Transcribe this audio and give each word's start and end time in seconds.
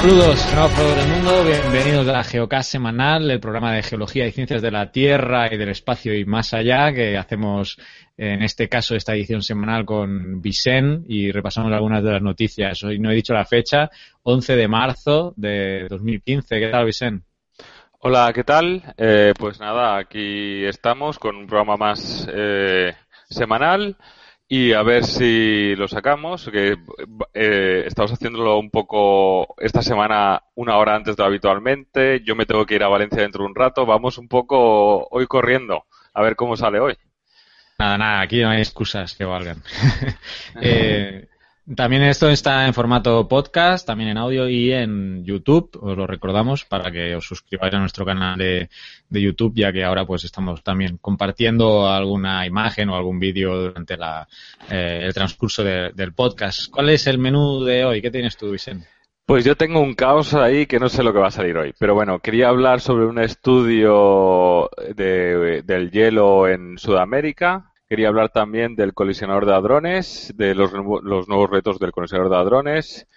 Saludos, 0.00 0.46
geógrafos 0.46 0.96
del 0.96 1.08
mundo, 1.08 1.44
bienvenidos 1.44 2.06
a 2.06 2.12
la 2.12 2.22
Geocast 2.22 2.70
semanal, 2.70 3.28
el 3.32 3.40
programa 3.40 3.74
de 3.74 3.82
geología 3.82 4.28
y 4.28 4.30
ciencias 4.30 4.62
de 4.62 4.70
la 4.70 4.92
Tierra 4.92 5.52
y 5.52 5.56
del 5.56 5.70
espacio 5.70 6.14
y 6.14 6.24
más 6.24 6.54
allá, 6.54 6.92
que 6.92 7.16
hacemos 7.16 7.76
en 8.16 8.44
este 8.44 8.68
caso 8.68 8.94
esta 8.94 9.14
edición 9.14 9.42
semanal 9.42 9.84
con 9.84 10.40
Vicen 10.40 11.04
y 11.08 11.32
repasamos 11.32 11.72
algunas 11.72 12.04
de 12.04 12.12
las 12.12 12.22
noticias. 12.22 12.80
Hoy 12.84 13.00
no 13.00 13.10
he 13.10 13.16
dicho 13.16 13.34
la 13.34 13.44
fecha, 13.44 13.90
11 14.22 14.54
de 14.54 14.68
marzo 14.68 15.34
de 15.36 15.88
2015. 15.90 16.60
¿Qué 16.60 16.68
tal, 16.68 16.84
Vicen? 16.84 17.24
Hola, 17.98 18.30
¿qué 18.32 18.44
tal? 18.44 18.94
Eh, 18.96 19.34
pues 19.36 19.58
nada, 19.58 19.98
aquí 19.98 20.64
estamos 20.64 21.18
con 21.18 21.34
un 21.34 21.48
programa 21.48 21.76
más 21.76 22.24
eh, 22.32 22.94
semanal 23.28 23.96
y 24.48 24.72
a 24.72 24.82
ver 24.82 25.04
si 25.04 25.76
lo 25.76 25.88
sacamos, 25.88 26.48
que 26.50 26.76
eh, 27.34 27.84
estamos 27.86 28.12
haciéndolo 28.12 28.58
un 28.58 28.70
poco 28.70 29.54
esta 29.58 29.82
semana 29.82 30.42
una 30.54 30.78
hora 30.78 30.94
antes 30.94 31.16
de 31.16 31.22
lo 31.22 31.26
habitualmente, 31.26 32.22
yo 32.24 32.34
me 32.34 32.46
tengo 32.46 32.64
que 32.64 32.76
ir 32.76 32.82
a 32.82 32.88
Valencia 32.88 33.20
dentro 33.20 33.44
de 33.44 33.50
un 33.50 33.54
rato, 33.54 33.84
vamos 33.84 34.16
un 34.16 34.26
poco 34.26 35.06
hoy 35.10 35.26
corriendo, 35.26 35.84
a 36.14 36.22
ver 36.22 36.34
cómo 36.34 36.56
sale 36.56 36.80
hoy. 36.80 36.96
Nada, 37.78 37.98
nada, 37.98 38.20
aquí 38.22 38.40
no 38.40 38.48
hay 38.48 38.60
excusas 38.60 39.14
que 39.14 39.24
valgan. 39.24 39.62
eh, 40.62 41.28
también 41.74 42.02
esto 42.02 42.28
está 42.30 42.66
en 42.66 42.74
formato 42.74 43.28
podcast, 43.28 43.86
también 43.86 44.10
en 44.10 44.18
audio 44.18 44.48
y 44.48 44.72
en 44.72 45.24
YouTube, 45.24 45.78
os 45.80 45.96
lo 45.96 46.06
recordamos 46.06 46.64
para 46.64 46.90
que 46.90 47.14
os 47.14 47.26
suscribáis 47.26 47.74
a 47.74 47.78
nuestro 47.78 48.04
canal 48.04 48.38
de, 48.38 48.68
YouTube, 49.10 49.54
ya 49.56 49.72
que 49.72 49.84
ahora 49.84 50.06
pues 50.06 50.24
estamos 50.24 50.62
también 50.62 50.98
compartiendo 50.98 51.88
alguna 51.88 52.46
imagen 52.46 52.88
o 52.88 52.96
algún 52.96 53.18
vídeo 53.18 53.56
durante 53.56 53.96
la, 53.96 54.26
eh, 54.70 55.00
el 55.02 55.12
transcurso 55.14 55.62
de, 55.62 55.92
del 55.94 56.12
podcast. 56.12 56.70
¿Cuál 56.70 56.90
es 56.90 57.06
el 57.06 57.18
menú 57.18 57.64
de 57.64 57.84
hoy? 57.84 58.00
¿Qué 58.00 58.10
tienes 58.10 58.36
tú, 58.36 58.50
Vicente? 58.50 58.86
Pues 59.28 59.44
yo 59.44 59.56
tengo 59.56 59.80
un 59.80 59.92
caos 59.92 60.32
ahí 60.32 60.64
que 60.64 60.78
no 60.78 60.88
sé 60.88 61.02
lo 61.02 61.12
que 61.12 61.18
va 61.18 61.26
a 61.26 61.30
salir 61.30 61.54
hoy. 61.58 61.74
Pero 61.78 61.92
bueno, 61.94 62.18
quería 62.20 62.48
hablar 62.48 62.80
sobre 62.80 63.04
un 63.04 63.18
estudio 63.18 64.70
de, 64.96 65.62
del 65.66 65.90
hielo 65.90 66.48
en 66.48 66.78
Sudamérica, 66.78 67.67
Quería 67.88 68.08
hablar 68.08 68.28
también 68.28 68.76
del 68.76 68.92
colisionador 68.92 69.46
de 69.46 69.54
hadrones, 69.54 70.34
de 70.36 70.54
los, 70.54 70.72
nuevos 70.74 71.50
retos 71.50 71.78
del 71.78 71.90
colisionador 71.90 72.30
de 72.30 72.36
hadrones. 72.36 73.08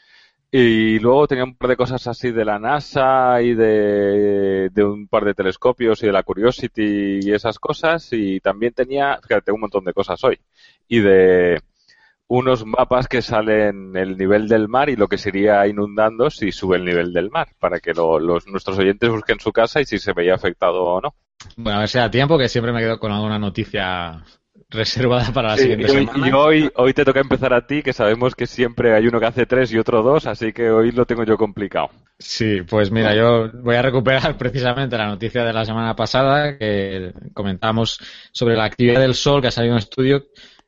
Y 0.50 0.98
luego 1.00 1.28
tenía 1.28 1.44
un 1.44 1.56
par 1.56 1.72
de 1.72 1.76
cosas 1.76 2.08
así 2.08 2.32
de 2.32 2.46
la 2.46 2.58
NASA 2.58 3.42
y 3.42 3.54
de, 3.54 4.72
un 4.78 5.08
par 5.10 5.26
de 5.26 5.34
telescopios 5.34 6.02
y 6.04 6.06
de 6.06 6.14
la 6.14 6.24
Curiosity 6.24 7.20
y 7.22 7.34
esas 7.34 7.60
cosas. 7.60 8.08
Y 8.14 8.40
también 8.40 8.74
tenía, 8.74 9.20
fíjate, 9.22 9.52
un 9.52 9.60
montón 9.60 9.84
de 9.84 9.94
cosas 9.94 10.24
hoy. 10.24 10.40
Y 10.88 11.00
de 11.00 11.62
unos 12.28 12.66
mapas 12.66 13.10
que 13.10 13.22
salen 13.22 13.98
el 13.98 14.18
nivel 14.18 14.48
del 14.48 14.70
mar 14.70 14.90
y 14.90 14.96
lo 14.96 15.10
que 15.10 15.18
sería 15.18 15.68
inundando 15.68 16.30
si 16.30 16.54
sube 16.54 16.78
el 16.78 16.86
nivel 16.86 17.12
del 17.12 17.30
mar, 17.30 17.50
para 17.60 17.82
que 17.82 17.94
lo, 17.94 18.20
los, 18.20 18.48
nuestros 18.48 18.80
oyentes 18.80 19.10
busquen 19.10 19.42
su 19.42 19.52
casa 19.52 19.82
y 19.82 19.86
si 19.86 20.00
se 20.00 20.14
veía 20.14 20.36
afectado 20.36 20.82
o 20.82 21.02
no. 21.02 21.14
Bueno, 21.58 21.80
a 21.80 21.82
ver 21.82 21.90
si 21.90 21.98
da 21.98 22.10
tiempo, 22.10 22.38
que 22.38 22.48
siempre 22.48 22.72
me 22.72 22.80
quedo 22.80 23.00
con 23.00 23.12
alguna 23.12 23.38
noticia 23.38 24.24
reservada 24.70 25.32
para 25.34 25.50
la 25.50 25.58
sí, 25.58 25.64
siguiente 25.64 25.86
y, 25.86 25.90
semana. 25.90 26.28
Y 26.28 26.32
hoy, 26.32 26.72
hoy 26.76 26.94
te 26.94 27.06
toca 27.06 27.20
empezar 27.20 27.54
a 27.54 27.66
ti, 27.66 27.82
que 27.82 27.94
sabemos 27.94 28.36
que 28.36 28.48
siempre 28.48 28.94
hay 28.96 29.08
uno 29.08 29.20
que 29.20 29.26
hace 29.26 29.46
tres 29.46 29.72
y 29.72 29.78
otro 29.78 30.02
dos, 30.02 30.28
así 30.28 30.54
que 30.54 30.70
hoy 30.70 30.92
lo 30.92 31.06
tengo 31.06 31.24
yo 31.24 31.38
complicado. 31.38 31.90
Sí, 32.20 32.62
pues 32.68 32.92
mira, 32.92 33.16
yo 33.16 33.50
voy 33.64 33.76
a 33.76 33.82
recuperar 33.82 34.38
precisamente 34.38 34.98
la 34.98 35.08
noticia 35.08 35.44
de 35.44 35.54
la 35.54 35.66
semana 35.66 35.96
pasada 35.96 36.58
que 36.58 37.14
comentamos 37.34 38.00
sobre 38.32 38.56
la 38.56 38.66
actividad 38.66 39.02
del 39.02 39.16
Sol, 39.16 39.42
que 39.42 39.48
ha 39.48 39.52
salido 39.52 39.74
un 39.74 39.80
estudio 39.80 40.26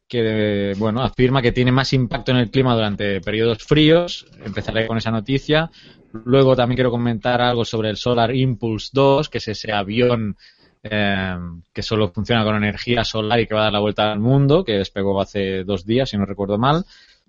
que, 0.08 0.74
bueno, 0.78 1.02
afirma 1.02 1.42
que 1.42 1.52
tiene 1.52 1.72
más 1.72 1.92
impacto 1.94 2.32
en 2.32 2.38
el 2.38 2.52
clima 2.52 2.76
durante 2.76 3.20
periodos 3.22 3.64
fríos. 3.64 4.28
Empezaré 4.46 4.86
con 4.86 4.98
esa 4.98 5.09
noticia. 5.09 5.72
Luego 6.12 6.56
también 6.56 6.76
quiero 6.76 6.92
comentar 6.92 7.42
algo 7.42 7.66
sobre 7.66 7.90
el 7.90 7.98
Solar 7.98 8.36
Impulse 8.36 8.90
2, 8.94 9.30
que 9.30 9.40
es 9.40 9.48
ese 9.48 9.72
avión 9.72 10.38
eh, 10.84 11.38
que 11.72 11.82
solo 11.82 12.10
funciona 12.10 12.44
con 12.44 12.56
energía 12.58 13.04
solar 13.04 13.40
y 13.40 13.48
que 13.48 13.56
va 13.56 13.62
a 13.62 13.64
dar 13.66 13.74
la 13.74 13.80
vuelta 13.80 14.12
al 14.12 14.20
mundo, 14.20 14.64
que 14.64 14.74
despegó 14.74 15.20
hace 15.22 15.64
dos 15.64 15.86
días, 15.86 16.10
si 16.10 16.18
no 16.18 16.26
recuerdo 16.26 16.58
mal. 16.58 16.86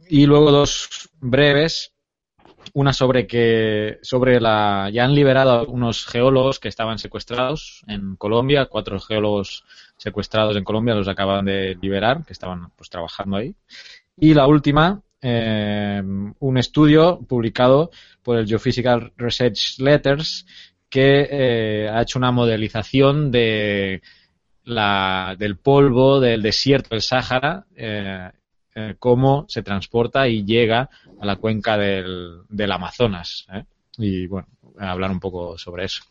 Y 0.09 0.27
luego 0.27 0.51
dos 0.51 1.09
breves, 1.21 1.95
una 2.73 2.93
sobre 2.93 3.27
que 3.27 3.99
sobre 4.03 4.41
la 4.41 4.91
ya 4.93 5.05
han 5.05 5.15
liberado 5.15 5.51
a 5.53 5.63
unos 5.63 6.05
geólogos 6.07 6.59
que 6.59 6.69
estaban 6.69 6.99
secuestrados 6.99 7.83
en 7.87 8.17
Colombia, 8.17 8.67
cuatro 8.67 8.99
geólogos 8.99 9.65
secuestrados 9.97 10.57
en 10.57 10.65
Colombia 10.65 10.95
los 10.95 11.09
acaban 11.09 11.45
de 11.45 11.77
liberar, 11.81 12.25
que 12.27 12.33
estaban 12.33 12.71
pues 12.77 12.91
trabajando 12.91 13.37
ahí. 13.37 13.55
Y 14.17 14.35
la 14.35 14.47
última, 14.47 15.01
eh, 15.23 16.03
un 16.39 16.59
estudio 16.59 17.21
publicado 17.21 17.91
por 18.23 18.39
el 18.39 18.47
Geophysical 18.47 19.13
Research 19.17 19.79
Letters 19.79 20.45
que 20.95 21.27
eh, 21.29 21.89
ha 21.89 22.03
hecho 22.03 22.21
una 22.21 22.31
modelización 22.31 23.33
de 23.33 24.01
la, 24.63 25.35
del 25.37 25.57
polvo 25.57 26.21
del 26.21 26.41
desierto 26.41 26.91
del 26.91 27.03
Sáhara, 27.03 27.67
eh, 27.75 28.31
eh, 28.77 28.95
cómo 29.01 29.45
se 29.49 29.65
transporta 29.65 30.29
y 30.29 30.45
llega 30.45 30.89
a 31.21 31.27
la 31.27 31.35
cuenca 31.35 31.77
del, 31.77 32.43
del 32.49 32.71
Amazonas. 32.71 33.45
Y 33.99 34.29
bueno, 34.29 34.47
hablar 34.79 35.11
un 35.11 35.19
poco 35.19 35.59
sobre 35.59 35.87
eso. 35.87 36.05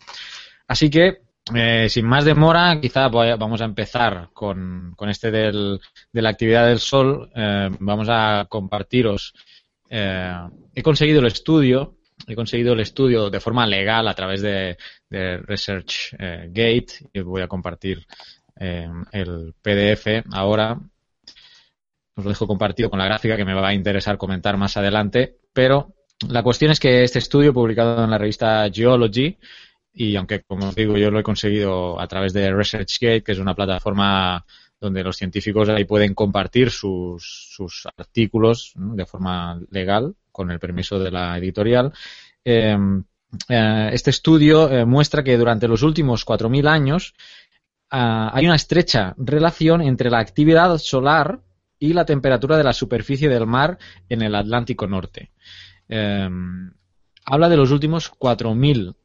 Así 0.68 0.90
que, 0.90 1.22
sin 1.88 2.06
más 2.06 2.26
demora, 2.26 2.82
quizá 2.82 3.08
vamos 3.08 3.62
a 3.62 3.66
empezar 3.66 4.32
con, 4.34 4.96
con 4.98 5.08
este 5.08 5.32
del, 5.32 5.80
de 6.12 6.22
la 6.22 6.32
actividad 6.32 6.68
del 6.68 6.80
Sol. 6.80 7.32
vamos 7.80 8.10
a 8.10 8.48
compartiros. 8.50 9.34
he 9.90 10.84
conseguido 10.84 11.22
el 11.22 11.28
estudio 11.28 11.96
he 12.28 12.36
conseguido 12.36 12.74
el 12.74 12.80
estudio 12.80 13.30
de 13.30 13.40
forma 13.40 13.66
legal 13.68 14.08
a 14.08 14.14
través 14.14 14.42
de, 14.42 14.78
ResearchGate 15.10 16.54
eh, 16.60 17.10
y 17.14 17.20
voy 17.22 17.42
a 17.42 17.48
compartir 17.48 18.06
eh, 18.60 18.90
el 19.12 19.54
PDF 19.62 20.26
ahora. 20.32 20.80
Os 22.16 22.24
lo 22.24 22.30
dejo 22.30 22.48
compartido 22.48 22.90
con 22.90 23.00
la 23.00 23.06
gráfica 23.06 23.36
que 23.36 23.46
me 23.46 23.54
va 23.54 23.70
a 23.70 23.74
interesar 23.74 24.18
comentar 24.18 24.56
más 24.58 24.78
adelante, 24.78 25.38
pero 25.52 25.94
la 26.30 26.44
cuestión 26.44 26.72
es 26.72 26.80
que 26.80 27.04
este 27.04 27.20
estudio 27.20 27.54
publicado 27.54 28.04
en 28.04 28.12
la 28.12 28.18
revista 28.18 28.70
Geology 28.72 29.38
y 29.96 30.16
aunque 30.16 30.42
como 30.42 30.70
os 30.70 30.76
digo 30.76 30.98
yo 30.98 31.12
lo 31.12 31.20
he 31.20 31.24
conseguido 31.24 32.00
a 32.00 32.08
través 32.08 32.34
de 32.34 32.52
ResearchGate, 32.52 33.24
que 33.24 33.32
es 33.32 33.40
una 33.40 33.56
plataforma 33.56 34.46
donde 34.80 35.04
los 35.04 35.18
científicos 35.18 35.70
ahí 35.70 35.86
pueden 35.86 36.14
compartir 36.14 36.70
sus, 36.70 37.50
sus 37.52 37.88
artículos 37.98 38.74
de 38.76 39.06
forma 39.06 39.60
legal 39.72 40.16
con 40.34 40.52
el 40.52 40.60
permiso 40.60 41.00
de 41.00 41.12
la 41.12 41.38
editorial. 41.38 41.94
Eh, 42.44 42.76
eh, 43.48 43.90
este 43.94 44.10
estudio 44.10 44.70
eh, 44.70 44.86
muestra 44.86 45.24
que 45.24 45.38
durante 45.38 45.70
los 45.70 45.82
últimos 45.82 46.26
4.000 46.26 46.68
años 46.68 47.14
hay 47.96 48.48
una 48.48 48.56
estrecha 48.56 49.14
relación 49.18 49.80
entre 49.84 50.10
la 50.10 50.18
actividad 50.18 50.80
solar 50.80 51.42
y 51.78 51.94
la 51.94 52.06
temperatura 52.06 52.58
de 52.58 52.64
la 52.64 52.74
superficie 52.74 53.30
del 53.30 53.46
mar 53.46 53.78
en 54.10 54.24
el 54.24 54.34
Atlántico 54.34 54.88
Norte. 54.88 55.30
habla 55.88 57.50
de 57.50 57.58
los 57.58 57.70
últimos 57.70 58.12
4.000 58.12 58.96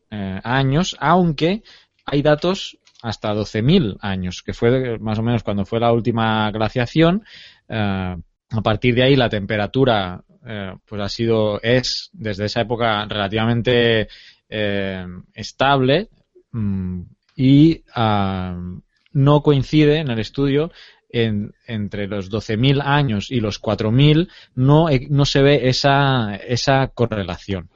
años, 0.43 0.97
aunque 1.01 1.63
hay 2.07 2.23
datos 2.23 2.79
hasta 3.03 3.35
12.000 3.35 3.99
años, 4.01 4.43
que 4.43 4.55
fue 4.55 4.99
más 4.99 5.19
o 5.19 5.23
menos 5.23 5.43
cuando 5.43 5.67
fue 5.67 5.81
la 5.81 5.93
última 5.93 6.51
glaciación. 6.51 7.25
a 7.69 8.17
partir 8.63 8.95
de 8.95 9.03
ahí 9.03 9.17
la 9.17 9.29
temperatura 9.29 10.25
eh, 10.47 10.75
pues 10.87 11.03
ha 11.03 11.09
sido, 11.09 11.61
es 11.63 12.11
desde 12.13 12.47
esa 12.47 12.61
época 12.61 13.05
relativamente 13.07 14.09
eh, 14.49 15.07
estable 15.35 16.09
mmm, 16.53 17.03
y 17.37 17.85
uh, 17.97 18.81
no 19.13 19.43
coincide 19.43 19.99
en 19.99 20.11
el 20.11 20.19
estudio 20.19 20.73
en, 21.09 21.53
entre 21.67 22.07
los 22.07 22.31
12.000 22.31 22.83
años 22.85 23.31
y 23.31 23.41
los 23.41 23.61
4.000 23.61 24.29
no, 24.55 24.87
no 25.09 25.25
se 25.25 25.43
ve 25.43 25.69
esa, 25.69 26.37
esa 26.37 26.89
correlación. 26.89 27.71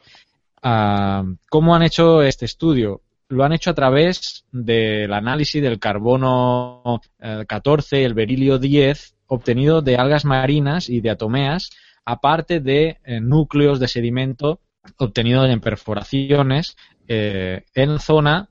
Uh, 0.62 1.36
¿Cómo 1.48 1.74
han 1.74 1.82
hecho 1.82 2.22
este 2.22 2.44
estudio? 2.44 3.02
Lo 3.28 3.44
han 3.44 3.52
hecho 3.52 3.70
a 3.70 3.74
través 3.74 4.44
del 4.52 5.12
análisis 5.12 5.62
del 5.62 5.78
carbono 5.78 7.00
eh, 7.18 7.44
14, 7.48 8.04
el 8.04 8.14
berilio 8.14 8.58
10, 8.58 9.14
obtenido 9.28 9.80
de 9.80 9.96
algas 9.96 10.24
marinas 10.24 10.90
y 10.90 11.00
de 11.00 11.10
atomeas 11.10 11.70
aparte 12.04 12.60
de 12.60 12.98
eh, 13.04 13.20
núcleos 13.20 13.80
de 13.80 13.88
sedimento 13.88 14.60
obtenidos 14.98 15.48
en 15.48 15.60
perforaciones 15.60 16.76
eh, 17.06 17.64
en 17.74 17.98
zona 17.98 18.48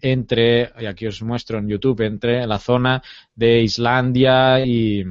entre, 0.00 0.72
y 0.78 0.86
aquí 0.86 1.06
os 1.06 1.22
muestro 1.22 1.58
en 1.58 1.68
YouTube, 1.68 2.00
entre 2.02 2.46
la 2.46 2.58
zona 2.58 3.02
de 3.34 3.60
Islandia 3.60 4.64
y, 4.64 5.04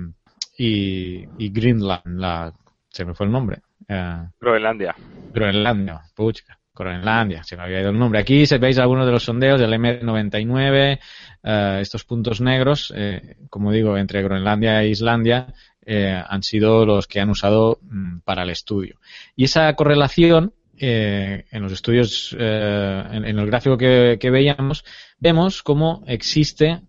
y, 0.57 1.28
y 1.38 1.50
Greenland, 1.50 2.19
la, 2.19 2.54
se 2.89 3.06
me 3.06 3.13
fue 3.13 3.25
el 3.25 3.31
nombre. 3.31 3.62
Eh, 3.88 4.28
Groenlandia. 4.40 4.95
Groenlandia, 5.33 6.01
pucha. 6.16 6.57
Groenlandia, 6.74 7.44
se 7.44 7.57
me 7.57 7.63
había 7.63 7.81
ido 7.81 7.90
el 7.90 7.98
nombre. 7.98 8.19
Aquí 8.19 8.45
se 8.45 8.60
veis 8.60 8.78
algunos 8.78 9.06
de 9.06 9.12
los 9.12 9.24
sondeos 9.24 9.60
del 9.60 9.74
M99, 9.74 11.00
eh, 11.44 11.80
estos 11.81 12.04
puntos 12.04 12.40
negros, 12.40 12.94
eh, 12.95 13.38
como 13.50 13.72
digo, 13.72 13.98
entre 13.98 14.22
Groenlandia 14.22 14.83
e 14.83 14.90
Islandia, 14.90 15.48
eh, 15.88 16.22
han 16.28 16.44
sido 16.44 16.86
los 16.86 17.07
que 17.07 17.19
han 17.19 17.30
usado 17.30 17.80
mm, 17.81 18.19
para 18.19 18.44
el 18.44 18.51
estudio. 18.51 19.00
Y 19.36 19.45
esa 19.45 19.74
correlación, 19.74 20.54
en 20.80 21.63
los 21.63 21.72
estudios, 21.72 22.36
en, 22.38 23.25
el 23.25 23.45
gráfico 23.48 23.80
que, 23.80 24.30
veíamos, 24.30 24.86
vemos 25.18 25.63
cómo 25.63 26.04
existe 26.06 26.81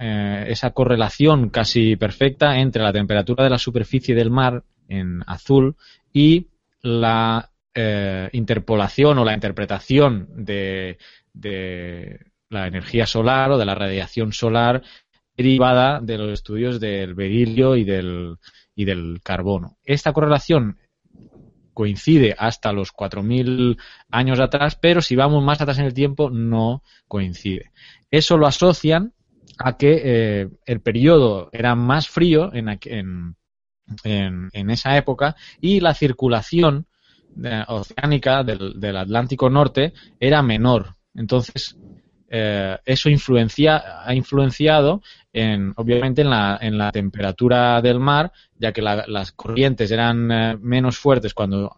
esa 0.00 0.70
correlación 0.72 1.50
casi 1.50 1.94
perfecta 1.94 2.58
entre 2.58 2.82
la 2.82 2.92
temperatura 2.92 3.44
de 3.44 3.50
la 3.50 3.58
superficie 3.58 4.16
del 4.16 4.32
mar 4.32 4.64
en 4.88 5.22
azul 5.28 5.76
y 6.12 6.48
la 6.82 7.50
eh, 7.78 8.30
interpolación 8.32 9.18
o 9.18 9.24
la 9.26 9.34
interpretación 9.34 10.28
de, 10.34 10.96
la 12.48 12.66
energía 12.66 13.06
solar 13.06 13.50
o 13.50 13.58
de 13.58 13.66
la 13.66 13.74
radiación 13.74 14.32
solar 14.32 14.82
derivada 15.36 16.00
de 16.00 16.18
los 16.18 16.32
estudios 16.32 16.80
del 16.80 17.14
berilio 17.14 17.76
y 17.76 17.84
del, 17.84 18.36
y 18.74 18.84
del 18.84 19.20
carbono. 19.22 19.78
Esta 19.84 20.12
correlación 20.12 20.78
coincide 21.74 22.34
hasta 22.38 22.72
los 22.72 22.92
4.000 22.92 23.76
años 24.10 24.40
atrás, 24.40 24.78
pero 24.80 25.02
si 25.02 25.14
vamos 25.14 25.44
más 25.44 25.60
atrás 25.60 25.78
en 25.78 25.84
el 25.84 25.94
tiempo 25.94 26.30
no 26.30 26.82
coincide. 27.06 27.70
Eso 28.10 28.38
lo 28.38 28.46
asocian 28.46 29.12
a 29.58 29.76
que 29.76 30.00
eh, 30.02 30.48
el 30.64 30.80
periodo 30.80 31.50
era 31.52 31.74
más 31.74 32.08
frío 32.08 32.52
en, 32.54 32.68
en, 32.68 33.36
en, 34.52 34.70
esa 34.70 34.96
época 34.96 35.36
y 35.60 35.80
la 35.80 35.94
circulación 35.94 36.86
oceánica 37.68 38.42
del, 38.42 38.96
Atlántico 38.96 39.50
Norte 39.50 39.92
era 40.18 40.42
menor. 40.42 40.94
Entonces, 41.14 41.76
eh, 42.28 42.76
eso 42.84 43.08
influencia, 43.08 44.02
ha 44.04 44.14
influenciado 44.14 45.02
en, 45.32 45.72
obviamente 45.76 46.22
en 46.22 46.30
la, 46.30 46.58
en 46.60 46.76
la 46.76 46.90
temperatura 46.90 47.80
del 47.80 48.00
mar, 48.00 48.32
ya 48.58 48.72
que 48.72 48.82
las 48.82 49.32
corrientes 49.32 49.90
eran 49.90 50.30
eh, 50.30 50.56
menos 50.60 50.98
fuertes 50.98 51.34
cuando 51.34 51.76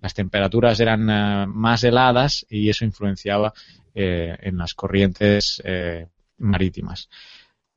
las 0.00 0.12
temperaturas 0.12 0.80
eran 0.80 1.08
eh, 1.08 1.46
más 1.46 1.84
heladas 1.84 2.46
y 2.48 2.68
eso 2.68 2.84
influenciaba 2.84 3.52
en 3.94 4.56
las 4.56 4.74
corrientes 4.74 5.60
marítimas. 6.36 7.08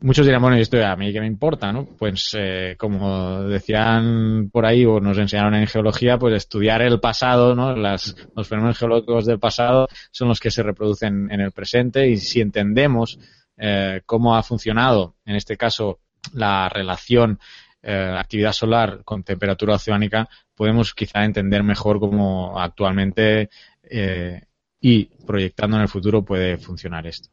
Muchos 0.04 0.26
dirán, 0.26 0.42
bueno, 0.42 0.58
¿y 0.58 0.62
esto 0.62 0.84
a 0.84 0.96
mí 0.96 1.14
qué 1.14 1.20
me 1.20 1.28
importa? 1.28 1.72
¿no? 1.72 1.86
Pues 1.86 2.36
eh, 2.36 2.76
como 2.78 3.44
decían 3.44 4.50
por 4.52 4.66
ahí 4.66 4.84
o 4.84 5.00
nos 5.00 5.18
enseñaron 5.20 5.54
en 5.54 5.68
geología, 5.68 6.18
pues 6.18 6.34
estudiar 6.34 6.82
el 6.82 7.00
pasado, 7.00 7.54
¿no? 7.54 7.76
Las, 7.76 8.16
los 8.36 8.48
fenómenos 8.48 8.80
geológicos 8.80 9.28
del 9.28 9.38
pasado 9.38 9.88
son 10.10 10.28
los 10.28 10.40
que 10.40 10.50
se 10.50 10.64
reproducen 10.64 11.32
en 11.32 11.40
el 11.40 11.52
presente 11.52 12.10
y 12.10 12.18
si 12.18 12.42
entendemos 12.42 13.20
eh, 13.58 14.02
cómo 14.08 14.36
ha 14.36 14.42
funcionado, 14.42 15.18
en 15.24 15.36
este 15.36 15.56
caso, 15.56 16.00
la 16.34 16.68
relación 16.68 17.40
eh, 17.84 18.16
actividad 18.18 18.54
solar 18.54 19.04
con 19.04 19.24
temperatura 19.24 19.76
oceánica, 19.76 20.28
podemos 20.56 20.96
quizá 20.96 21.24
entender 21.24 21.62
mejor 21.62 22.00
cómo 22.00 22.60
actualmente 22.60 23.52
eh, 23.84 24.42
y 24.80 25.06
proyectando 25.28 25.78
en 25.78 25.84
el 25.84 25.90
futuro 25.90 26.26
puede 26.26 26.58
funcionar 26.58 27.06
esto. 27.06 27.30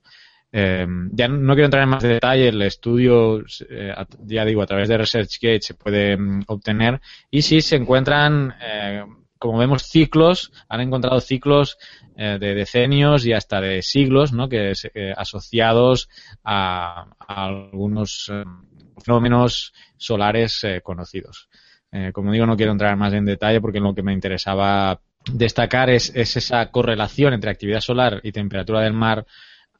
Eh, 0.50 0.86
ya 1.12 1.28
no 1.28 1.52
quiero 1.52 1.66
entrar 1.66 1.82
en 1.82 1.90
más 1.90 2.02
detalle, 2.02 2.48
el 2.48 2.62
estudio, 2.62 3.40
eh, 3.68 3.94
ya 4.24 4.44
digo, 4.46 4.62
a 4.62 4.66
través 4.66 4.88
de 4.88 4.96
ResearchGate 4.96 5.60
se 5.60 5.74
puede 5.74 6.16
mm, 6.16 6.44
obtener 6.46 7.00
y 7.30 7.42
si 7.42 7.60
se 7.60 7.76
encuentran, 7.76 8.54
eh, 8.62 9.04
como 9.38 9.58
vemos, 9.58 9.82
ciclos, 9.82 10.50
han 10.68 10.80
encontrado 10.80 11.20
ciclos 11.20 11.78
de 12.16 12.38
decenios 12.38 13.24
y 13.24 13.32
hasta 13.32 13.60
de 13.60 13.80
siglos, 13.82 14.32
¿no? 14.32 14.48
que 14.48 14.72
asociados 15.16 16.08
a, 16.42 17.06
algunos 17.28 18.32
fenómenos 19.04 19.72
solares 19.96 20.66
conocidos. 20.82 21.48
como 22.12 22.32
digo, 22.32 22.46
no 22.46 22.56
quiero 22.56 22.72
entrar 22.72 22.96
más 22.96 23.12
en 23.12 23.24
detalle 23.24 23.60
porque 23.60 23.78
lo 23.78 23.94
que 23.94 24.02
me 24.02 24.12
interesaba 24.12 25.00
destacar 25.32 25.90
es, 25.90 26.12
es 26.16 26.36
esa 26.36 26.72
correlación 26.72 27.32
entre 27.34 27.52
actividad 27.52 27.80
solar 27.80 28.20
y 28.24 28.32
temperatura 28.32 28.80
del 28.80 28.94
mar 28.94 29.24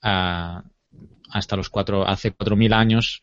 hasta 0.00 1.56
los 1.56 1.68
cuatro, 1.70 2.06
hace 2.06 2.34
4.000 2.34 2.72
años, 2.74 3.20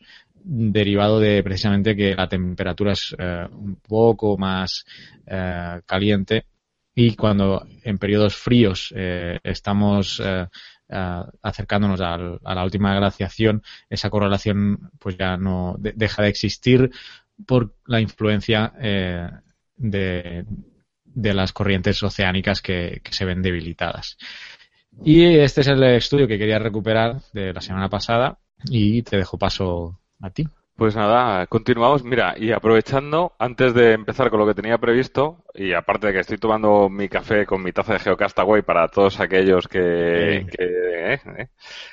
derivado 0.48 1.18
de 1.18 1.42
precisamente 1.42 1.96
que 1.96 2.14
la 2.14 2.28
temperatura 2.28 2.92
es 2.92 3.14
eh, 3.18 3.46
un 3.50 3.76
poco 3.76 4.38
más 4.38 4.84
eh, 5.26 5.80
caliente 5.84 6.46
y 6.94 7.16
cuando 7.16 7.66
en 7.82 7.98
periodos 7.98 8.36
fríos 8.36 8.94
eh, 8.96 9.38
estamos 9.42 10.22
acercándonos 11.42 12.00
a 12.00 12.54
la 12.54 12.64
última 12.64 12.94
glaciación, 12.94 13.60
esa 13.90 14.08
correlación 14.08 14.88
pues 15.00 15.18
ya 15.18 15.36
no 15.36 15.74
deja 15.78 16.22
de 16.22 16.28
existir 16.28 16.90
por 17.44 17.74
la 17.86 18.00
influencia 18.00 18.72
de, 19.76 20.44
de, 21.04 21.34
las 21.34 21.52
corrientes 21.52 22.00
oceánicas 22.04 22.62
que 22.62 23.02
se 23.10 23.24
ven 23.24 23.42
debilitadas. 23.42 24.16
Y 25.04 25.38
este 25.38 25.60
es 25.60 25.68
el 25.68 25.82
estudio 25.84 26.26
que 26.26 26.38
quería 26.38 26.58
recuperar 26.58 27.20
de 27.32 27.52
la 27.52 27.60
semana 27.60 27.88
pasada 27.88 28.38
y 28.64 29.02
te 29.02 29.16
dejo 29.16 29.38
paso 29.38 29.98
a 30.20 30.30
ti. 30.30 30.46
Pues 30.76 30.94
nada, 30.94 31.46
continuamos. 31.46 32.04
Mira, 32.04 32.34
y 32.36 32.52
aprovechando, 32.52 33.32
antes 33.38 33.72
de 33.72 33.94
empezar 33.94 34.28
con 34.28 34.40
lo 34.40 34.46
que 34.46 34.52
tenía 34.52 34.76
previsto, 34.76 35.42
y 35.54 35.72
aparte 35.72 36.08
de 36.08 36.12
que 36.12 36.18
estoy 36.20 36.36
tomando 36.36 36.90
mi 36.90 37.08
café 37.08 37.46
con 37.46 37.62
mi 37.62 37.72
taza 37.72 37.94
de 37.94 38.00
Geocastaway 38.00 38.60
para 38.60 38.86
todos 38.88 39.18
aquellos 39.18 39.66
que... 39.68 39.78
Eh, 39.78 40.46
eh, 40.58 41.48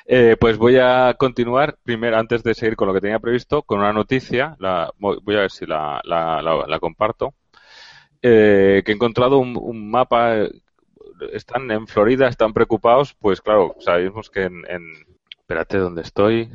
eh, 0.05 0.37
pues 0.37 0.57
voy 0.57 0.79
a 0.79 1.15
continuar, 1.17 1.77
primero, 1.81 2.17
antes 2.17 2.43
de 2.43 2.53
seguir 2.53 2.75
con 2.75 2.89
lo 2.89 2.93
que 2.93 2.99
tenía 2.99 3.19
previsto, 3.19 3.61
con 3.61 3.79
una 3.79 3.93
noticia, 3.93 4.57
la, 4.59 4.91
voy 4.99 5.35
a 5.37 5.41
ver 5.41 5.51
si 5.51 5.65
la, 5.65 6.01
la, 6.03 6.79
comparto, 6.81 7.35
que 8.21 8.83
he 8.85 8.91
encontrado 8.91 9.37
un, 9.37 9.55
un, 9.55 9.89
mapa 9.89 10.45
están 11.31 11.69
en 11.71 11.87
Florida, 11.87 12.27
están 12.27 12.53
preocupados, 12.53 13.13
pues 13.13 13.41
claro, 13.41 13.75
sabemos 13.79 14.29
que 14.29 14.43
en, 14.43 14.63
espérate, 15.39 15.77
¿dónde 15.77 16.01
estoy? 16.01 16.49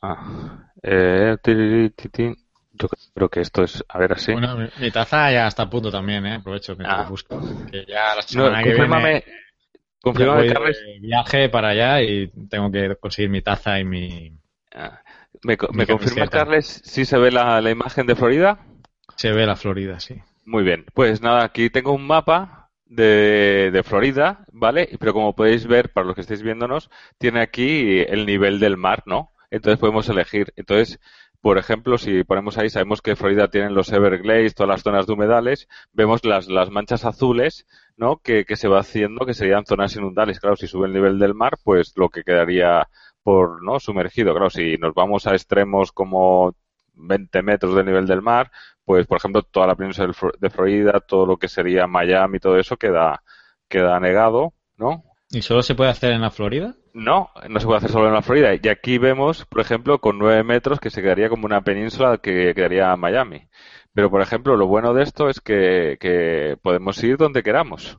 Ah, 0.00 0.70
eh, 0.82 1.36
yo 2.76 2.88
creo 3.14 3.28
que 3.28 3.40
esto 3.40 3.62
es, 3.62 3.84
a 3.88 3.98
ver 3.98 4.12
así. 4.12 4.32
Bueno, 4.32 4.56
mi, 4.78 4.90
taza 4.90 5.30
ya 5.30 5.46
está 5.46 5.64
a 5.64 5.70
punto 5.70 5.90
también, 5.90 6.26
¿eh? 6.26 6.34
Aprovecho 6.34 6.76
que 6.76 6.84
ah. 6.86 7.06
busco. 7.08 7.40
Que 7.70 7.84
ya 7.86 8.14
la 8.16 8.22
semana 8.22 8.62
que 8.62 8.74
viene 8.74 9.24
confírmame 10.04 10.52
Carles. 10.52 10.78
viaje 11.00 11.48
para 11.48 11.68
allá 11.68 12.02
y 12.02 12.28
tengo 12.50 12.70
que 12.70 12.96
conseguir 12.96 13.30
mi 13.30 13.40
taza 13.40 13.80
y 13.80 13.84
mi... 13.84 14.38
Ah. 14.74 15.00
¿Me, 15.42 15.56
me 15.72 15.86
confirmas, 15.86 16.30
Carles, 16.30 16.82
si 16.84 17.04
se 17.04 17.18
ve 17.18 17.30
la, 17.30 17.60
la 17.60 17.70
imagen 17.70 18.06
de 18.06 18.14
Florida? 18.14 18.58
Se 19.16 19.32
ve 19.32 19.46
la 19.46 19.56
Florida, 19.56 20.00
sí. 20.00 20.16
Muy 20.44 20.62
bien. 20.62 20.84
Pues 20.94 21.22
nada, 21.22 21.44
aquí 21.44 21.70
tengo 21.70 21.92
un 21.92 22.06
mapa 22.06 22.63
de, 22.94 23.82
Florida, 23.84 24.44
¿vale? 24.52 24.88
Pero 24.98 25.12
como 25.12 25.34
podéis 25.34 25.66
ver, 25.66 25.92
para 25.92 26.06
los 26.06 26.14
que 26.14 26.22
estáis 26.22 26.42
viéndonos, 26.42 26.90
tiene 27.18 27.40
aquí 27.40 28.00
el 28.00 28.26
nivel 28.26 28.60
del 28.60 28.76
mar, 28.76 29.02
¿no? 29.06 29.32
Entonces 29.50 29.78
podemos 29.78 30.08
elegir. 30.08 30.52
Entonces, 30.56 31.00
por 31.40 31.58
ejemplo, 31.58 31.98
si 31.98 32.24
ponemos 32.24 32.56
ahí, 32.58 32.70
sabemos 32.70 33.02
que 33.02 33.16
Florida 33.16 33.48
tiene 33.48 33.70
los 33.70 33.92
Everglades, 33.92 34.54
todas 34.54 34.68
las 34.70 34.82
zonas 34.82 35.06
de 35.06 35.12
humedales, 35.12 35.68
vemos 35.92 36.24
las, 36.24 36.48
las 36.48 36.70
manchas 36.70 37.04
azules, 37.04 37.66
¿no? 37.96 38.18
Que, 38.18 38.44
que 38.44 38.56
se 38.56 38.68
va 38.68 38.80
haciendo, 38.80 39.26
que 39.26 39.34
serían 39.34 39.66
zonas 39.66 39.94
inundables. 39.96 40.40
Claro, 40.40 40.56
si 40.56 40.66
sube 40.66 40.86
el 40.86 40.94
nivel 40.94 41.18
del 41.18 41.34
mar, 41.34 41.58
pues 41.62 41.92
lo 41.96 42.08
que 42.08 42.22
quedaría 42.24 42.88
por, 43.22 43.62
¿no? 43.62 43.80
Sumergido. 43.80 44.32
Claro, 44.32 44.50
si 44.50 44.76
nos 44.78 44.94
vamos 44.94 45.26
a 45.26 45.32
extremos 45.32 45.92
como 45.92 46.54
20 46.94 47.42
metros 47.42 47.74
del 47.74 47.86
nivel 47.86 48.06
del 48.06 48.22
mar, 48.22 48.50
pues 48.84 49.06
por 49.06 49.18
ejemplo 49.18 49.42
toda 49.42 49.66
la 49.66 49.74
península 49.74 50.12
de 50.38 50.50
Florida, 50.50 51.00
todo 51.00 51.26
lo 51.26 51.36
que 51.36 51.48
sería 51.48 51.86
Miami, 51.86 52.38
todo 52.38 52.58
eso 52.58 52.76
queda, 52.76 53.22
queda 53.68 53.98
negado, 54.00 54.52
¿no? 54.76 55.04
¿Y 55.30 55.42
solo 55.42 55.62
se 55.62 55.74
puede 55.74 55.90
hacer 55.90 56.12
en 56.12 56.20
la 56.20 56.30
Florida? 56.30 56.76
No, 56.92 57.30
no 57.48 57.58
se 57.58 57.66
puede 57.66 57.78
hacer 57.78 57.90
solo 57.90 58.06
en 58.06 58.14
la 58.14 58.22
Florida. 58.22 58.50
Y 58.54 58.68
aquí 58.68 58.98
vemos, 58.98 59.44
por 59.46 59.60
ejemplo, 59.60 59.98
con 59.98 60.16
9 60.18 60.44
metros 60.44 60.78
que 60.78 60.90
se 60.90 61.02
quedaría 61.02 61.28
como 61.28 61.46
una 61.46 61.62
península 61.62 62.18
que 62.18 62.54
quedaría 62.54 62.94
Miami. 62.96 63.48
Pero, 63.92 64.10
por 64.10 64.20
ejemplo, 64.20 64.56
lo 64.56 64.68
bueno 64.68 64.94
de 64.94 65.02
esto 65.02 65.28
es 65.28 65.40
que, 65.40 65.96
que 65.98 66.56
podemos 66.62 67.02
ir 67.02 67.16
donde 67.16 67.42
queramos. 67.42 67.98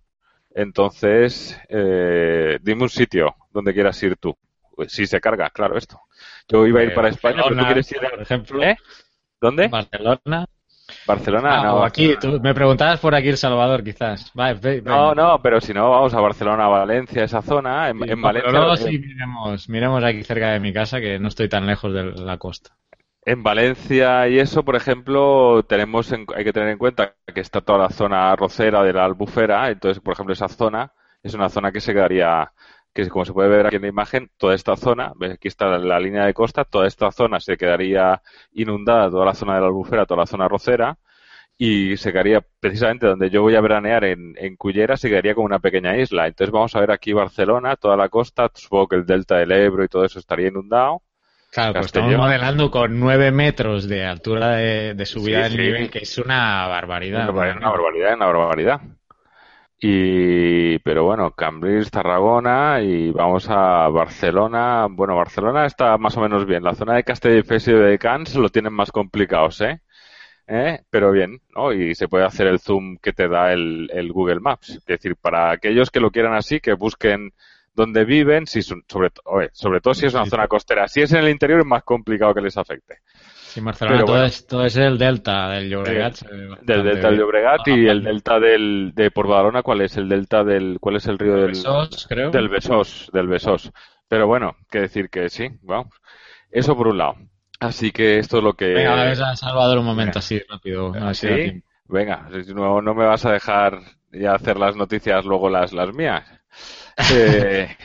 Entonces, 0.52 1.60
eh, 1.68 2.58
dime 2.62 2.84
un 2.84 2.90
sitio 2.90 3.36
donde 3.52 3.74
quieras 3.74 4.02
ir 4.04 4.16
tú. 4.16 4.38
Pues, 4.74 4.94
si 4.94 5.06
se 5.06 5.20
carga, 5.20 5.50
claro, 5.50 5.78
esto. 5.78 6.00
Yo 6.48 6.66
iba 6.68 6.82
a 6.82 6.84
ir 6.84 6.94
para 6.94 7.10
España, 7.10 7.44
pero 7.44 7.58
tú 7.58 7.66
quieres 7.66 7.92
ir, 7.92 8.00
por 8.10 8.22
ejemplo. 8.22 8.64
¿Eh? 8.64 8.78
¿Dónde? 9.42 9.68
Barcelona. 9.68 10.46
Barcelona, 11.08 11.60
ah, 11.60 11.64
no. 11.64 11.84
aquí, 11.84 12.16
tú 12.20 12.40
me 12.40 12.54
preguntabas 12.54 13.00
por 13.00 13.16
aquí 13.16 13.30
El 13.30 13.38
Salvador, 13.38 13.84
quizás. 13.84 14.32
no, 14.84 15.16
no, 15.16 15.42
pero 15.42 15.60
si 15.60 15.74
no, 15.74 15.90
vamos 15.90 16.14
a 16.14 16.22
Barcelona, 16.22 16.68
Valencia, 16.68 17.24
esa 17.24 17.42
zona. 17.42 17.90
En, 17.90 18.00
Valencia. 18.00 18.44
Pero 18.46 18.52
luego 18.52 18.76
sí 18.76 19.00
miremos, 19.00 19.68
miremos 19.68 20.04
aquí 20.04 20.24
cerca 20.24 20.52
de 20.52 20.60
mi 20.60 20.72
casa, 20.72 21.00
que 21.00 21.18
no 21.18 21.30
estoy 21.30 21.50
tan 21.50 21.66
lejos 21.66 21.92
de 21.92 22.04
la 22.04 22.38
costa. 22.38 22.78
En 23.24 23.42
Valencia 23.42 24.28
y 24.28 24.38
eso, 24.38 24.64
por 24.64 24.76
ejemplo, 24.76 25.64
tenemos 25.68 26.14
hay 26.14 26.44
que 26.44 26.54
tener 26.54 26.70
en 26.70 26.78
cuenta 26.78 27.16
que 27.34 27.42
está 27.42 27.62
toda 27.62 27.80
la 27.80 27.90
zona 27.90 28.32
arrocera 28.32 28.84
de 28.84 28.94
la 28.94 29.06
albufera, 29.06 29.70
entonces, 29.72 30.02
por 30.04 30.14
ejemplo, 30.14 30.34
esa 30.34 30.48
zona 30.48 30.92
es 31.24 31.34
una 31.34 31.50
zona 31.50 31.72
que 31.72 31.82
se 31.82 31.94
quedaría, 31.94 32.52
que 32.96 33.10
como 33.10 33.26
se 33.26 33.34
puede 33.34 33.50
ver 33.50 33.68
aquí 33.68 33.76
en 33.76 33.82
la 33.84 33.90
imagen, 33.90 34.32
toda 34.38 34.56
esta 34.56 34.78
zona, 34.78 35.12
aquí 35.32 35.50
está 35.50 35.78
la, 35.78 36.00
línea 36.00 36.26
de 36.26 36.34
costa, 36.34 36.64
toda 36.64 36.88
esta 36.88 37.12
zona 37.12 37.40
se 37.42 37.58
quedaría 37.58 38.22
inundada, 38.54 39.10
toda 39.10 39.26
la 39.26 39.34
zona 39.34 39.56
de 39.56 39.62
la 39.62 39.68
albufera, 39.68 40.06
toda 40.06 40.22
la 40.22 40.26
zona 40.26 40.46
arrocera, 40.46 40.98
y 41.58 41.98
se 41.98 42.12
quedaría 42.12 42.42
precisamente 42.60 43.06
donde 43.06 43.30
yo 43.30 43.42
voy 43.42 43.56
a 43.56 43.62
veranear 43.62 44.06
en, 44.06 44.34
en 44.38 44.56
Cullera, 44.56 44.96
se 44.98 45.10
quedaría 45.10 45.36
como 45.36 45.46
una 45.46 45.60
pequeña 45.60 45.98
isla. 45.98 46.28
Entonces 46.28 46.52
vamos 46.52 46.76
a 46.76 46.80
ver 46.80 46.92
aquí 46.92 47.14
Barcelona, 47.14 47.76
toda 47.76 47.98
la 47.98 48.10
costa, 48.10 48.50
supongo 48.54 48.88
que 48.88 48.96
el 48.96 49.06
delta 49.06 49.38
del 49.38 49.52
Ebro 49.52 49.84
y 49.84 49.90
todo 49.90 50.06
eso 50.06 50.20
estaría 50.20 50.48
inundado 50.48 51.02
Claro, 51.56 51.72
pues 51.72 51.86
estamos 51.86 52.14
modelando 52.18 52.70
con 52.70 53.00
9 53.00 53.32
metros 53.32 53.88
de 53.88 54.06
altura 54.06 54.58
de, 54.58 55.06
subida 55.06 55.44
del 55.44 55.56
nivel, 55.56 55.90
que 55.90 56.00
es 56.00 56.18
una 56.18 56.68
barbaridad. 56.68 57.30
Una, 57.30 57.56
una 57.56 57.70
barbaridad, 57.70 58.16
una 58.16 58.26
barbaridad. 58.26 58.82
Y, 59.80 60.80
pero 60.80 61.04
bueno, 61.04 61.32
Cambrils, 61.32 61.92
Tarragona 61.92 62.82
y 62.82 63.12
vamos 63.12 63.48
a 63.50 63.88
Barcelona. 63.90 64.88
Bueno, 64.90 65.16
Barcelona 65.16 65.66
está 65.66 65.98
más 65.98 66.16
o 66.18 66.22
menos 66.22 66.46
bien. 66.46 66.64
La 66.64 66.76
zona 66.76 66.96
de 66.96 67.04
Castelldefels 67.04 67.68
y 67.68 67.74
de 67.74 68.00
Cans 68.00 68.36
lo 68.36 68.50
tienen 68.50 68.74
más 68.74 68.92
complicados, 68.92 69.62
¿eh? 69.62 69.82
¿eh? 70.48 70.82
Pero 70.90 71.12
bien, 71.12 71.42
¿no? 71.56 71.74
Y 71.74 71.96
se 71.96 72.08
puede 72.08 72.26
hacer 72.26 72.48
el 72.48 72.60
zoom 72.60 72.98
que 72.98 73.14
te 73.14 73.28
da 73.28 73.52
el, 73.54 73.90
el 73.94 74.12
Google 74.12 74.40
Maps. 74.40 74.70
Es 74.70 74.86
decir, 74.86 75.16
para 75.18 75.52
aquellos 75.52 75.92
que 75.92 76.00
lo 76.00 76.12
quieran 76.12 76.34
así, 76.34 76.60
que 76.60 76.74
busquen 76.74 77.34
donde 77.76 78.06
viven, 78.06 78.48
si 78.48 78.62
sobre, 78.62 79.12
sobre 79.52 79.82
todo 79.82 79.94
si 79.94 80.06
es 80.06 80.14
una 80.14 80.26
zona 80.26 80.48
costera. 80.48 80.88
Si 80.88 81.02
es 81.02 81.12
en 81.12 81.20
el 81.20 81.30
interior 81.30 81.60
es 81.60 81.66
más 81.66 81.84
complicado 81.84 82.34
que 82.34 82.42
les 82.42 82.58
afecte. 82.58 83.00
Sí, 83.56 83.62
Barcelona 83.62 84.04
todo, 84.04 84.26
es, 84.26 84.46
todo, 84.46 84.66
es, 84.66 84.76
el 84.76 84.98
delta 84.98 85.48
del 85.48 85.70
Llobregat. 85.70 86.20
del 86.62 86.84
delta 86.84 87.10
del 87.10 87.20
Llobregat 87.20 87.66
y 87.70 87.88
el 87.88 88.04
delta 88.04 88.38
del, 88.38 88.92
de 88.94 89.12
por 89.12 89.30
Badalona, 89.30 89.64
¿cuál 89.64 89.80
es? 89.80 89.96
El 89.96 90.10
delta 90.10 90.44
del, 90.44 90.78
¿cuál 90.82 90.98
es 90.98 91.08
el 91.08 91.18
río 91.18 91.36
del? 91.38 91.52
Besós, 91.52 92.06
creo. 92.06 92.32
Del 92.32 92.50
Besós, 92.50 93.10
del 93.14 93.30
Besós. 93.30 93.72
Pero 94.10 94.28
bueno, 94.28 94.58
que 94.70 94.82
decir 94.82 95.10
que 95.10 95.30
sí, 95.30 95.48
vamos. 95.62 95.94
Eso 96.52 96.76
por 96.76 96.90
un 96.90 96.98
lado. 96.98 97.16
Así 97.62 97.94
que 97.94 98.20
esto 98.20 98.40
es 98.40 98.44
lo 98.44 98.56
que... 98.56 98.74
Venga, 98.74 99.02
a 99.02 99.06
ver, 99.06 99.16
Salvador 99.38 99.78
un 99.78 99.86
momento 99.86 100.20
así 100.20 100.42
rápido. 100.50 100.92
¿Sí? 101.14 101.64
Venga, 101.86 102.28
no, 102.54 102.82
no 102.82 102.94
me 102.94 103.06
vas 103.06 103.26
a 103.26 103.32
dejar 103.32 103.80
ya 104.12 104.34
hacer 104.34 104.58
las 104.58 104.76
noticias 104.76 105.24
luego 105.24 105.50
las, 105.50 105.72
las 105.72 105.94
mías. 105.94 106.26
Eh, 107.14 107.76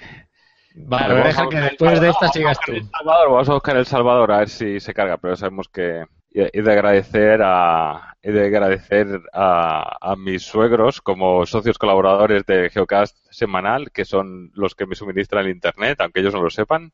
vale, 0.74 1.22
deja 1.22 1.48
que 1.48 1.60
después 1.60 2.00
de 2.00 2.10
esta 2.10 2.28
sigas 2.28 2.58
tú. 2.64 2.72
Salvador, 2.96 3.30
vamos 3.30 3.48
a 3.48 3.54
buscar 3.54 3.76
El 3.76 3.86
Salvador 3.86 4.32
a 4.32 4.38
ver 4.38 4.48
si 4.48 4.80
se 4.80 4.94
carga, 4.94 5.16
pero 5.16 5.36
sabemos 5.36 5.68
que 5.68 6.04
he 6.32 6.62
de 6.62 6.72
agradecer 6.72 7.40
a 7.42 8.14
he 8.22 8.32
de 8.32 8.46
agradecer 8.46 9.22
a, 9.32 10.12
a, 10.12 10.16
mis 10.16 10.42
suegros 10.42 11.00
como 11.00 11.46
socios 11.46 11.78
colaboradores 11.78 12.44
de 12.44 12.68
Geocast 12.68 13.16
semanal, 13.30 13.90
que 13.92 14.04
son 14.04 14.50
los 14.54 14.74
que 14.74 14.84
me 14.86 14.94
suministran 14.94 15.46
el 15.46 15.52
internet, 15.52 15.98
aunque 16.00 16.20
ellos 16.20 16.34
no 16.34 16.42
lo 16.42 16.50
sepan, 16.50 16.92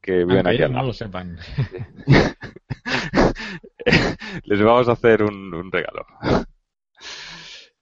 que 0.00 0.24
viven 0.24 0.46
aquí. 0.46 0.62
no 0.70 0.84
lo 0.84 0.94
sepan. 0.94 1.36
Les 4.44 4.62
vamos 4.62 4.88
a 4.88 4.92
hacer 4.92 5.22
un, 5.22 5.52
un 5.54 5.70
regalo. 5.70 6.06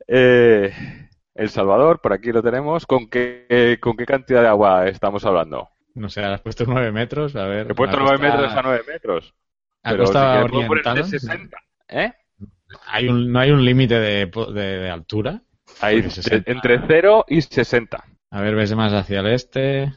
Eh, 0.09 1.06
el 1.37 1.51
Salvador, 1.51 2.01
por 2.01 2.13
aquí 2.13 2.33
lo 2.33 2.43
tenemos. 2.43 2.87
¿Con 2.87 3.09
qué, 3.09 3.79
con 3.81 3.97
qué 3.97 4.07
cantidad 4.07 4.43
de 4.43 4.49
agua 4.49 4.89
estamos 4.89 5.25
hablando? 5.25 5.69
No 5.95 6.09
sé, 6.09 6.23
has 6.23 6.41
puesto 6.41 6.65
9 6.67 6.93
metros, 6.93 7.37
a 7.37 7.47
ver. 7.47 7.71
He 7.71 7.75
puesto 7.75 7.99
9 7.99 8.19
metros 8.19 8.53
a 8.53 8.63
9 8.63 8.83
metros. 8.87 9.35
Pero 9.83 10.07
si 11.05 11.19
60, 11.19 11.57
¿eh? 11.89 12.13
¿Hay 12.87 13.09
un, 13.09 13.33
¿No 13.33 13.39
hay 13.39 13.51
un 13.51 13.65
límite 13.65 13.99
de, 14.01 14.27
de, 14.27 14.91
altura? 14.91 15.43
Hay 15.81 16.05
entre 16.47 16.81
0 16.87 17.25
y 17.29 17.41
60. 17.41 18.05
A 18.31 18.41
ver, 18.41 18.57
ves 18.57 18.75
más 18.75 18.93
hacia 18.93 19.21
el 19.21 19.29
este. 19.29 19.93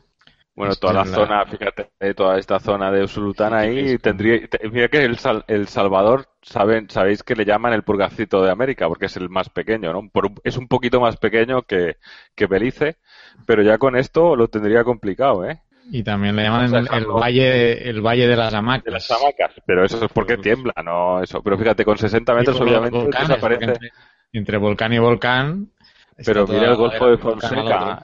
Bueno, 0.60 0.75
toda 0.75 0.92
la, 0.92 1.06
zona, 1.06 1.46
fíjate, 1.46 1.89
toda 2.13 2.38
esta 2.38 2.60
zona 2.60 2.92
de 2.92 3.06
Usulután 3.06 3.54
ahí 3.54 3.98
tendría. 3.98 4.42
Mira 4.70 4.89
que 4.89 5.06
el, 5.06 5.18
el 5.48 5.68
Salvador, 5.70 6.28
saben, 6.42 6.89
sabéis 6.89 7.24
que 7.24 7.34
le 7.34 7.46
llaman 7.46 7.72
el 7.72 7.84
purgacito 7.84 8.44
de 8.44 8.51
América, 8.51 8.89
porque 8.89 9.06
es 9.06 9.16
el 9.16 9.30
más 9.30 9.48
pequeño, 9.48 9.94
¿no? 9.94 10.12
es 10.44 10.58
un 10.58 10.68
poquito 10.68 11.00
más 11.00 11.16
pequeño 11.16 11.62
que, 11.62 11.96
que 12.36 12.46
Belice, 12.46 12.98
pero 13.46 13.63
ya 13.63 13.78
con 13.78 13.96
esto 13.96 14.36
lo 14.36 14.50
tendría 14.50 14.84
complicado, 14.84 15.50
¿eh? 15.50 15.62
Y 15.92 16.04
también 16.04 16.36
le 16.36 16.44
llaman 16.44 16.75
el, 16.92 17.06
valle 17.06 17.89
el 17.89 18.01
valle 18.01 18.28
de 18.28 18.36
las 18.36 18.54
hamacas. 18.54 18.84
De 18.84 18.92
las 18.92 19.10
hamacas, 19.10 19.54
pero 19.66 19.86
eso 19.86 20.04
es 20.04 20.12
porque 20.12 20.36
tiembla, 20.36 20.74
no 20.84 21.24
eso. 21.24 21.42
Pero 21.42 21.58
fíjate, 21.58 21.86
con 21.86 21.98
60 21.98 22.36
metros 22.36 22.60
obviamente 22.60 23.18
desaparece. 23.18 23.63
Entre, 23.63 23.89
entre, 24.34 24.58
volcán 24.58 24.92
y 24.92 25.00
volcán. 25.00 25.72
Pero 26.18 26.46
mira 26.46 26.72
el 26.72 26.75
Golfo 26.75 27.08
de 27.08 27.18
Fonseca. 27.18 28.04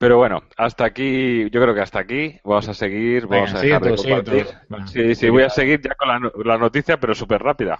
Pero 0.00 0.16
bueno, 0.16 0.44
hasta 0.56 0.86
aquí, 0.86 1.50
yo 1.50 1.60
creo 1.60 1.74
que 1.74 1.82
hasta 1.82 1.98
aquí. 1.98 2.40
Vamos 2.42 2.66
a 2.70 2.72
seguir, 2.72 3.26
vamos 3.26 3.52
a 3.52 3.60
dejar 3.60 3.82
de 3.82 3.96
compartir. 3.96 4.46
Sí, 4.86 5.14
sí, 5.14 5.28
voy 5.28 5.42
a 5.42 5.50
seguir 5.50 5.82
ya 5.82 5.94
con 5.94 6.08
la, 6.08 6.56
noticia, 6.56 6.98
pero 6.98 7.14
súper 7.14 7.42
rápida. 7.42 7.78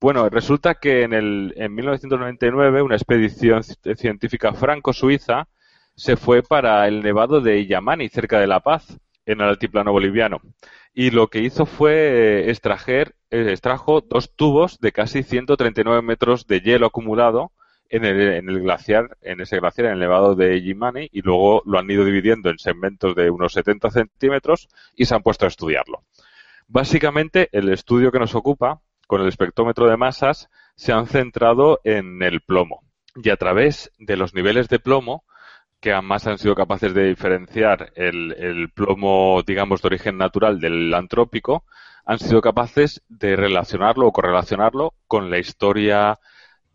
Bueno, 0.00 0.28
resulta 0.28 0.76
que 0.76 1.02
en, 1.02 1.12
el, 1.12 1.52
en 1.56 1.74
1999 1.74 2.80
una 2.80 2.94
expedición 2.94 3.64
científica 3.64 4.52
franco-suiza 4.52 5.48
se 5.96 6.16
fue 6.16 6.44
para 6.44 6.86
el 6.86 7.02
nevado 7.02 7.40
de 7.40 7.66
Yamani, 7.66 8.08
cerca 8.08 8.38
de 8.38 8.46
La 8.46 8.60
Paz, 8.60 8.96
en 9.26 9.40
el 9.40 9.48
altiplano 9.48 9.90
boliviano. 9.90 10.40
Y 10.94 11.10
lo 11.10 11.26
que 11.26 11.40
hizo 11.40 11.66
fue 11.66 12.50
extrajer, 12.50 13.16
eh, 13.30 13.46
extrajo 13.50 14.00
dos 14.00 14.32
tubos 14.36 14.78
de 14.78 14.92
casi 14.92 15.24
139 15.24 16.02
metros 16.02 16.46
de 16.46 16.60
hielo 16.60 16.86
acumulado 16.86 17.50
en 17.88 18.04
el, 18.04 18.20
en 18.20 18.48
el 18.48 18.60
glaciar, 18.60 19.16
en 19.22 19.40
ese 19.40 19.58
glaciar, 19.58 19.86
en 19.86 20.36
de 20.36 20.62
Yimani, 20.62 21.08
y 21.12 21.22
luego 21.22 21.62
lo 21.64 21.78
han 21.78 21.90
ido 21.90 22.04
dividiendo 22.04 22.50
en 22.50 22.58
segmentos 22.58 23.14
de 23.14 23.30
unos 23.30 23.52
70 23.52 23.90
centímetros 23.90 24.68
y 24.94 25.06
se 25.06 25.14
han 25.14 25.22
puesto 25.22 25.46
a 25.46 25.48
estudiarlo. 25.48 26.04
Básicamente, 26.66 27.48
el 27.52 27.70
estudio 27.70 28.12
que 28.12 28.18
nos 28.18 28.34
ocupa, 28.34 28.80
con 29.06 29.22
el 29.22 29.28
espectrómetro 29.28 29.88
de 29.88 29.96
masas, 29.96 30.50
se 30.76 30.92
han 30.92 31.06
centrado 31.06 31.80
en 31.84 32.22
el 32.22 32.42
plomo. 32.42 32.82
Y 33.16 33.30
a 33.30 33.36
través 33.36 33.90
de 33.98 34.16
los 34.16 34.34
niveles 34.34 34.68
de 34.68 34.78
plomo, 34.78 35.24
que 35.80 35.92
además 35.92 36.26
han 36.26 36.38
sido 36.38 36.54
capaces 36.54 36.92
de 36.92 37.08
diferenciar 37.08 37.92
el, 37.94 38.34
el 38.38 38.70
plomo, 38.70 39.42
digamos, 39.46 39.80
de 39.80 39.88
origen 39.88 40.18
natural 40.18 40.60
del 40.60 40.92
antrópico, 40.92 41.64
han 42.04 42.18
sido 42.18 42.40
capaces 42.40 43.02
de 43.08 43.36
relacionarlo 43.36 44.06
o 44.06 44.12
correlacionarlo 44.12 44.94
con 45.06 45.30
la 45.30 45.38
historia 45.38 46.18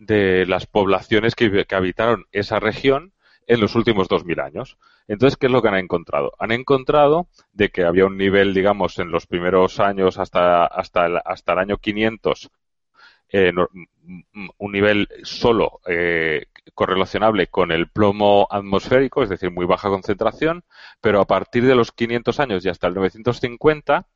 de 0.06 0.46
las 0.46 0.66
poblaciones 0.66 1.36
que, 1.36 1.66
habitaron 1.72 2.26
esa 2.32 2.60
región 2.60 3.14
en 3.48 3.60
los 3.60 3.76
últimos 3.76 4.10
2.000 4.10 4.44
años. 4.44 4.78
Entonces, 5.08 5.38
¿qué 5.38 5.48
es 5.48 5.52
lo 5.52 5.62
que 5.62 5.68
han 5.68 5.78
encontrado? 5.78 6.32
Han 6.40 6.52
encontrado 6.52 7.28
de 7.52 7.70
que 7.70 7.84
había 7.84 8.06
un 8.06 8.18
nivel, 8.18 8.54
digamos, 8.54 9.00
en 9.00 9.12
los 9.12 9.28
primeros 9.28 9.80
años 9.80 10.18
hasta, 10.18 10.66
hasta, 10.66 11.06
el, 11.06 11.20
hasta 11.24 11.54
el 11.54 11.60
año 11.60 11.78
500, 11.78 12.52
eh, 13.30 13.52
un 14.58 14.72
nivel 14.72 15.10
solo 15.24 15.82
eh, 15.88 16.46
correlacionable 16.74 17.48
con 17.48 17.72
el 17.72 17.90
plomo 17.90 18.48
atmosférico, 18.50 19.24
es 19.24 19.30
decir, 19.30 19.52
muy 19.52 19.66
baja 19.66 19.90
concentración, 19.90 20.64
pero 21.02 21.20
a 21.20 21.26
partir 21.26 21.66
de 21.66 21.76
los 21.76 21.92
500 21.92 22.40
años 22.40 22.66
y 22.66 22.70
hasta 22.70 22.88
el 22.88 22.94
950, 22.94 24.08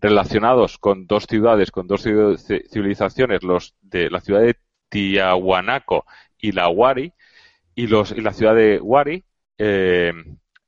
relacionados 0.00 0.78
con 0.78 1.06
dos 1.06 1.26
ciudades, 1.26 1.70
con 1.70 1.86
dos 1.86 2.02
civilizaciones, 2.02 3.42
los 3.42 3.74
de 3.80 4.10
la 4.10 4.20
ciudad 4.20 4.42
de 4.42 4.56
Tiahuanaco 4.88 6.04
y 6.38 6.52
la 6.52 6.68
Wari, 6.68 7.12
y, 7.74 7.86
los, 7.86 8.12
y 8.12 8.20
la 8.20 8.32
ciudad 8.32 8.54
de 8.54 8.80
Wari, 8.80 9.24
eh, 9.58 10.12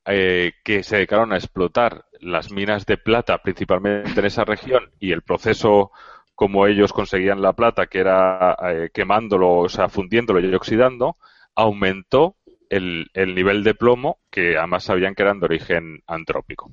eh, 0.07 0.53
que 0.65 0.83
se 0.83 0.97
dedicaron 0.97 1.33
a 1.33 1.37
explotar 1.37 2.07
las 2.21 2.51
minas 2.51 2.87
de 2.87 2.97
plata 2.97 3.39
principalmente 3.43 4.19
en 4.19 4.27
esa 4.27 4.45
región 4.45 4.91
y 4.99 5.13
el 5.13 5.23
proceso 5.23 5.93
como 6.35 6.67
ellos 6.67 6.93
conseguían 6.93 7.43
la 7.43 7.53
plata, 7.53 7.87
que 7.87 7.99
era 7.99 8.57
eh, 8.63 8.91
quemándolo, 8.95 9.59
o 9.59 9.69
sea, 9.69 9.89
fundiéndolo 9.89 10.41
y 10.41 10.55
oxidando, 10.55 11.17
aumentó 11.57 12.37
el, 12.71 13.11
el, 13.13 13.35
nivel 13.35 13.65
de 13.65 13.75
plomo, 13.75 14.21
que 14.31 14.57
además 14.57 14.85
sabían 14.85 15.17
que 15.17 15.25
eran 15.25 15.41
de 15.41 15.47
origen 15.47 16.03
antrópico. 16.07 16.73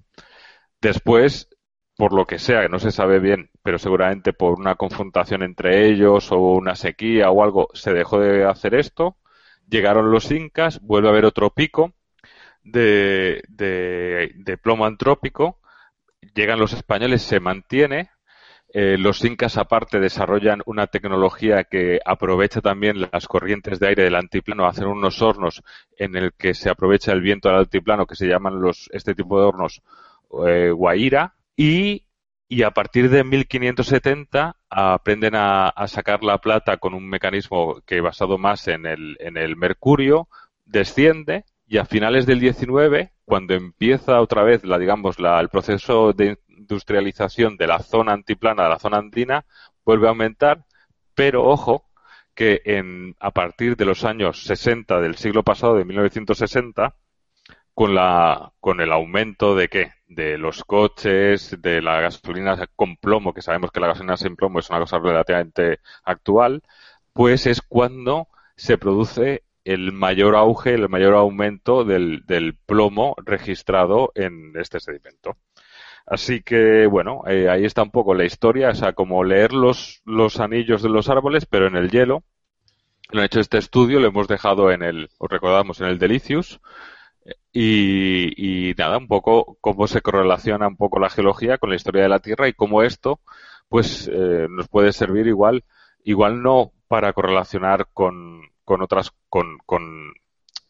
Después 0.79 1.49
por 1.97 2.13
lo 2.13 2.25
que 2.25 2.39
sea, 2.39 2.63
que 2.63 2.69
no 2.69 2.79
se 2.79 2.91
sabe 2.91 3.19
bien, 3.19 3.49
pero 3.63 3.79
seguramente 3.79 4.33
por 4.33 4.59
una 4.59 4.75
confrontación 4.75 5.43
entre 5.43 5.87
ellos 5.87 6.31
o 6.31 6.37
una 6.37 6.75
sequía 6.75 7.29
o 7.31 7.43
algo, 7.43 7.69
se 7.73 7.93
dejó 7.93 8.19
de 8.19 8.45
hacer 8.45 8.75
esto. 8.75 9.17
Llegaron 9.67 10.11
los 10.11 10.31
incas, 10.31 10.81
vuelve 10.81 11.07
a 11.07 11.11
haber 11.11 11.25
otro 11.25 11.51
pico 11.51 11.93
de, 12.63 13.43
de, 13.47 14.57
plomo 14.61 14.85
antrópico. 14.85 15.59
Llegan 16.33 16.59
los 16.59 16.73
españoles, 16.73 17.21
se 17.21 17.39
mantiene. 17.39 18.09
Eh, 18.73 18.97
los 18.97 19.23
incas, 19.23 19.57
aparte, 19.57 19.99
desarrollan 19.99 20.61
una 20.65 20.87
tecnología 20.87 21.63
que 21.63 21.99
aprovecha 22.03 22.59
también 22.59 23.07
las 23.09 23.27
corrientes 23.27 23.79
de 23.79 23.87
aire 23.87 24.03
del 24.03 24.15
altiplano, 24.15 24.65
hacen 24.65 24.87
unos 24.87 25.21
hornos 25.21 25.63
en 25.97 26.17
el 26.17 26.33
que 26.33 26.53
se 26.53 26.69
aprovecha 26.69 27.13
el 27.13 27.21
viento 27.21 27.47
del 27.47 27.59
altiplano, 27.59 28.05
que 28.05 28.15
se 28.15 28.27
llaman 28.27 28.59
los, 28.59 28.89
este 28.91 29.15
tipo 29.15 29.39
de 29.39 29.45
hornos 29.45 29.81
eh, 30.45 30.71
guaira, 30.71 31.35
y 31.57 32.63
a 32.63 32.71
partir 32.71 33.09
de 33.09 33.23
1570 33.23 34.55
aprenden 34.69 35.33
a, 35.35 35.73
sacar 35.87 36.23
la 36.23 36.39
plata 36.39 36.77
con 36.77 36.93
un 36.93 37.07
mecanismo 37.07 37.81
que 37.85 38.01
basado 38.01 38.37
más 38.37 38.67
en 38.67 38.85
el, 38.85 39.17
en 39.19 39.37
el 39.37 39.55
mercurio, 39.55 40.27
desciende 40.65 41.45
y 41.67 41.77
a 41.77 41.85
finales 41.85 42.25
del 42.25 42.39
19, 42.39 43.13
cuando 43.25 43.55
empieza 43.55 44.21
otra 44.21 44.43
vez 44.43 44.63
la, 44.63 44.77
digamos, 44.77 45.19
la, 45.19 45.39
el 45.39 45.49
proceso 45.49 46.13
de 46.13 46.37
industrialización 46.47 47.57
de 47.57 47.67
la 47.67 47.79
zona 47.79 48.13
antiplana, 48.13 48.63
de 48.63 48.69
la 48.69 48.79
zona 48.79 48.97
andina, 48.97 49.45
vuelve 49.83 50.07
a 50.07 50.11
aumentar, 50.11 50.65
pero 51.15 51.43
ojo, 51.43 51.85
que 52.35 52.61
en, 52.65 53.15
a 53.19 53.31
partir 53.31 53.77
de 53.77 53.85
los 53.85 54.03
años 54.03 54.43
60 54.43 54.99
del 54.99 55.15
siglo 55.15 55.43
pasado, 55.43 55.75
de 55.75 55.85
1960, 55.85 56.95
con, 57.75 57.93
la, 57.93 58.53
con 58.59 58.81
el 58.81 58.91
aumento 58.91 59.55
de 59.55 59.67
qué? 59.67 59.91
De 60.07 60.37
los 60.37 60.63
coches, 60.63 61.55
de 61.61 61.81
la 61.81 61.99
gasolina 61.99 62.57
con 62.75 62.95
plomo, 62.97 63.33
que 63.33 63.41
sabemos 63.41 63.71
que 63.71 63.81
la 63.81 63.87
gasolina 63.87 64.17
sin 64.17 64.35
plomo 64.35 64.59
es 64.59 64.69
una 64.69 64.79
cosa 64.79 64.97
relativamente 64.97 65.79
actual, 66.03 66.63
pues 67.13 67.45
es 67.45 67.61
cuando 67.61 68.29
se 68.55 68.77
produce 68.77 69.43
el 69.65 69.91
mayor 69.91 70.35
auge, 70.35 70.73
el 70.73 70.87
mayor 70.89 71.15
aumento 71.15 71.83
del, 71.83 72.23
plomo 72.65 73.15
registrado 73.17 74.11
en 74.15 74.53
este 74.55 74.79
sedimento. 74.79 75.37
Así 76.05 76.43
que, 76.43 76.85
bueno, 76.85 77.23
eh, 77.27 77.49
ahí 77.49 77.65
está 77.65 77.81
un 77.83 77.91
poco 77.91 78.13
la 78.13 78.25
historia, 78.25 78.69
o 78.69 78.75
sea, 78.75 78.93
como 78.93 79.23
leer 79.23 79.53
los, 79.53 80.01
los 80.05 80.39
anillos 80.39 80.81
de 80.81 80.89
los 80.89 81.09
árboles, 81.09 81.45
pero 81.45 81.67
en 81.67 81.75
el 81.75 81.89
hielo. 81.89 82.23
Lo 83.11 83.19
han 83.19 83.25
hecho 83.25 83.39
este 83.39 83.57
estudio, 83.57 83.99
lo 83.99 84.07
hemos 84.07 84.27
dejado 84.27 84.71
en 84.71 84.81
el, 84.81 85.09
os 85.17 85.29
recordamos, 85.29 85.81
en 85.81 85.87
el 85.87 85.99
Delicious. 85.99 86.59
Y, 87.51 88.69
y 88.69 88.73
nada, 88.75 88.97
un 88.97 89.07
poco 89.07 89.57
cómo 89.61 89.87
se 89.87 90.01
correlaciona 90.01 90.67
un 90.67 90.75
poco 90.75 90.99
la 90.99 91.09
geología 91.09 91.57
con 91.57 91.69
la 91.69 91.75
historia 91.75 92.03
de 92.03 92.09
la 92.09 92.19
Tierra 92.19 92.47
y 92.47 92.53
cómo 92.53 92.83
esto, 92.83 93.19
pues, 93.69 94.09
eh, 94.11 94.47
nos 94.49 94.67
puede 94.67 94.91
servir 94.93 95.27
igual, 95.27 95.63
igual 96.03 96.41
no 96.43 96.71
para 96.87 97.13
correlacionar 97.13 97.87
con, 97.93 98.41
con 98.63 98.81
otras, 98.81 99.11
con, 99.29 99.57
con 99.65 100.13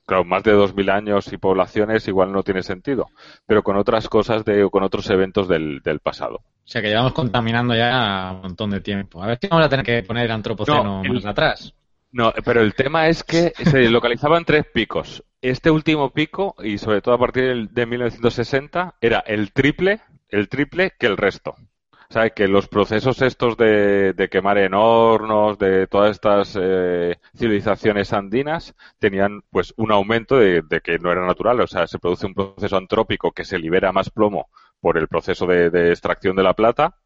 claro, 0.06 0.24
más 0.24 0.44
de 0.44 0.56
2.000 0.56 0.92
años 0.92 1.34
y 1.34 1.38
poblaciones 1.38 2.08
igual 2.08 2.32
no 2.32 2.44
tiene 2.44 2.64
sentido, 2.64 3.08
pero 3.46 3.64
con 3.64 3.78
otras 3.78 4.08
cosas 4.08 4.46
de, 4.46 4.70
con 4.70 4.84
otros 4.84 5.10
eventos 5.10 5.48
del, 5.48 5.82
del 5.82 6.00
pasado. 6.00 6.36
O 6.36 6.68
sea 6.68 6.82
que 6.82 6.90
llevamos 6.90 7.14
contaminando 7.14 7.76
ya 7.76 8.32
un 8.34 8.42
montón 8.42 8.72
de 8.72 8.82
tiempo. 8.82 9.22
A 9.22 9.28
ver 9.28 9.38
si 9.40 9.48
vamos 9.48 9.66
a 9.66 9.70
tener 9.70 9.86
que 9.86 10.04
poner 10.04 10.26
el 10.26 10.32
antropoceno 10.32 11.04
más 11.04 11.26
atrás. 11.26 11.74
No, 12.12 12.34
pero 12.46 12.62
el 12.62 12.74
tema 12.74 13.08
es 13.08 13.24
que 13.24 13.54
se 13.66 13.90
localizaban 13.90 14.46
tres 14.46 14.66
picos. 14.74 15.24
Este 15.46 15.70
último 15.70 16.10
pico, 16.10 16.56
y 16.64 16.80
sobre 16.80 17.04
todo 17.04 17.14
a 17.14 17.20
partir 17.20 17.70
de 17.70 17.86
1960, 17.86 18.96
era 19.00 19.20
el 19.20 19.54
triple, 19.54 20.02
el 20.28 20.50
triple 20.50 20.94
que 20.98 21.06
el 21.06 21.18
resto. 21.18 21.52
O 21.52 22.14
sea, 22.14 22.32
que 22.32 22.48
los 22.48 22.68
procesos 22.68 23.22
estos 23.22 23.56
de, 23.56 24.28
quemar 24.32 24.58
en 24.58 24.74
hornos, 24.74 25.60
de 25.60 25.86
todas 25.86 26.10
estas 26.10 26.58
eh, 26.60 27.20
civilizaciones 27.38 28.12
andinas, 28.12 28.74
tenían 28.98 29.44
pues 29.52 29.72
un 29.78 29.92
aumento 29.92 30.40
de, 30.40 30.64
que 30.84 30.98
no 30.98 31.12
era 31.12 31.24
natural. 31.28 31.62
O 31.62 31.68
sea, 31.68 31.86
se 31.86 32.00
produce 32.00 32.26
un 32.26 32.34
proceso 32.34 32.76
antrópico 32.76 33.32
que 33.32 33.46
se 33.46 33.60
libera 33.60 33.92
más 33.92 34.10
plomo 34.10 34.50
por 34.82 34.98
el 34.98 35.08
proceso 35.08 35.46
de, 35.46 35.92
extracción 35.92 36.36
de 36.36 36.42
la 36.42 36.56
plata, 36.56 36.98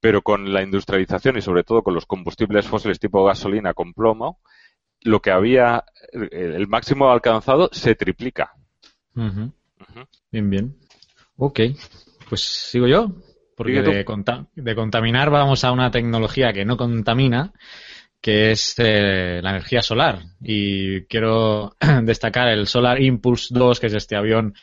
pero 0.00 0.20
con 0.20 0.52
la 0.52 0.62
industrialización 0.62 1.38
y 1.38 1.40
sobre 1.40 1.64
todo 1.64 1.82
con 1.82 1.94
los 1.94 2.04
combustibles 2.04 2.66
fósiles 2.66 3.00
tipo 3.00 3.24
gasolina 3.24 3.72
con 3.72 3.94
plomo, 3.94 4.38
lo 5.04 5.20
que 5.20 5.30
había, 5.30 5.84
el 6.12 6.66
máximo 6.66 7.10
alcanzado 7.10 7.70
se 7.72 7.94
triplica. 7.94 8.52
Bien, 9.14 10.50
bien. 10.50 10.76
Ok, 11.36 11.60
pues 12.28 12.40
sigo 12.42 12.86
yo. 12.86 13.12
Porque 13.56 13.82
de, 13.82 14.04
de, 14.56 14.74
contaminar 14.74 15.30
vamos 15.30 15.62
a 15.62 15.70
una 15.70 15.88
tecnología 15.92 16.52
que 16.52 16.64
no 16.64 16.76
contamina, 16.76 17.52
que 18.20 18.50
es 18.50 18.74
eh, 18.78 19.40
la 19.42 19.50
energía 19.50 19.80
solar. 19.80 20.22
Y 20.42 21.02
quiero 21.02 21.76
destacar 22.02 22.48
el 22.48 22.66
Solar 22.66 23.00
Impulse 23.00 23.54
2, 23.54 23.78
que 23.78 23.86
es 23.86 23.94
este 23.94 24.16
avión, 24.16 24.54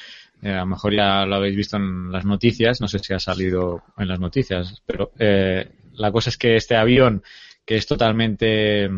eh, 0.41 0.51
a 0.51 0.62
lo 0.62 0.65
mejor 0.65 0.93
ya 0.93 1.25
lo 1.25 1.36
habéis 1.36 1.56
visto 1.56 1.77
en 1.77 2.12
las 2.12 2.25
noticias, 2.25 2.82
no 2.82 2.88
sé 2.88 2.99
si 2.99 3.13
ha 3.13 3.19
salido 3.19 3.84
en 3.97 4.08
las 4.08 4.19
noticias, 4.19 4.82
pero 4.86 5.12
eh, 5.19 5.71
la 5.93 6.12
cosa 6.12 6.32
es 6.32 6.38
que 6.38 6.56
este 6.56 6.75
avión, 6.75 7.23
que 7.63 7.75
es 7.75 7.86
totalmente 7.86 8.89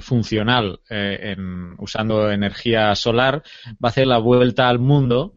funcional 0.00 0.80
en, 0.88 1.74
usando 1.78 2.30
energía 2.30 2.94
solar, 2.94 3.42
va 3.72 3.88
a 3.88 3.88
hacer 3.88 4.06
la 4.06 4.18
vuelta 4.18 4.68
al 4.68 4.78
mundo 4.78 5.34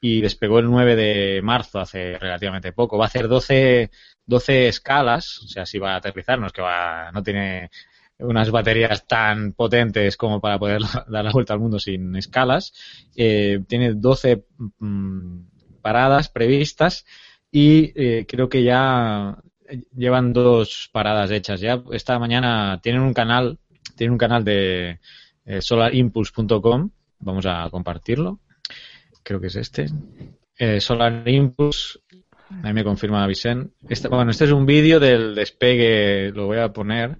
y 0.00 0.20
despegó 0.20 0.58
el 0.58 0.66
9 0.66 0.96
de 0.96 1.40
marzo, 1.42 1.80
hace 1.80 2.18
relativamente 2.18 2.72
poco. 2.72 2.98
Va 2.98 3.04
a 3.04 3.08
hacer 3.08 3.26
12, 3.26 3.90
12 4.26 4.68
escalas, 4.68 5.40
o 5.44 5.48
sea, 5.48 5.64
si 5.64 5.78
va 5.78 5.94
a 5.94 5.96
aterrizar, 5.96 6.38
no 6.38 6.46
es 6.46 6.52
que 6.52 6.60
va, 6.60 7.10
no 7.10 7.22
tiene 7.22 7.70
unas 8.18 8.50
baterías 8.50 9.06
tan 9.06 9.52
potentes 9.52 10.16
como 10.16 10.40
para 10.40 10.58
poder 10.58 10.82
dar 11.08 11.24
la 11.24 11.32
vuelta 11.32 11.54
al 11.54 11.60
mundo 11.60 11.78
sin 11.78 12.14
escalas. 12.16 12.74
Eh, 13.16 13.60
tiene 13.66 13.94
12 13.94 14.44
mm, 14.78 15.40
paradas 15.80 16.28
previstas 16.28 17.04
y 17.50 17.92
eh, 17.94 18.26
creo 18.28 18.48
que 18.48 18.62
ya 18.62 19.38
llevan 19.96 20.32
dos 20.32 20.90
paradas 20.92 21.30
hechas. 21.30 21.60
Ya 21.60 21.82
esta 21.92 22.18
mañana 22.18 22.78
tienen 22.82 23.02
un 23.02 23.14
canal, 23.14 23.58
tienen 23.96 24.12
un 24.12 24.18
canal 24.18 24.44
de 24.44 25.00
eh, 25.44 25.60
solarimpulse.com. 25.60 26.90
Vamos 27.20 27.46
a 27.46 27.68
compartirlo 27.70 28.40
creo 29.24 29.40
que 29.40 29.48
es 29.48 29.56
este. 29.56 29.86
Eh, 30.56 30.80
Solar 30.80 31.28
Impulse, 31.28 31.98
ahí 32.62 32.72
me 32.72 32.84
confirma 32.84 33.26
Vicente. 33.26 33.74
Este, 33.88 34.06
bueno, 34.06 34.30
este 34.30 34.44
es 34.44 34.52
un 34.52 34.66
vídeo 34.66 35.00
del 35.00 35.34
despegue, 35.34 36.30
lo 36.30 36.46
voy 36.46 36.58
a 36.58 36.72
poner. 36.72 37.18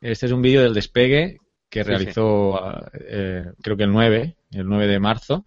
Este 0.00 0.26
es 0.26 0.32
un 0.32 0.42
vídeo 0.42 0.62
del 0.62 0.74
despegue 0.74 1.38
que 1.70 1.82
realizó, 1.82 2.60
eh, 2.92 3.52
creo 3.62 3.76
que 3.76 3.84
el 3.84 3.92
9, 3.92 4.36
el 4.52 4.66
9 4.66 4.86
de 4.86 5.00
marzo. 5.00 5.46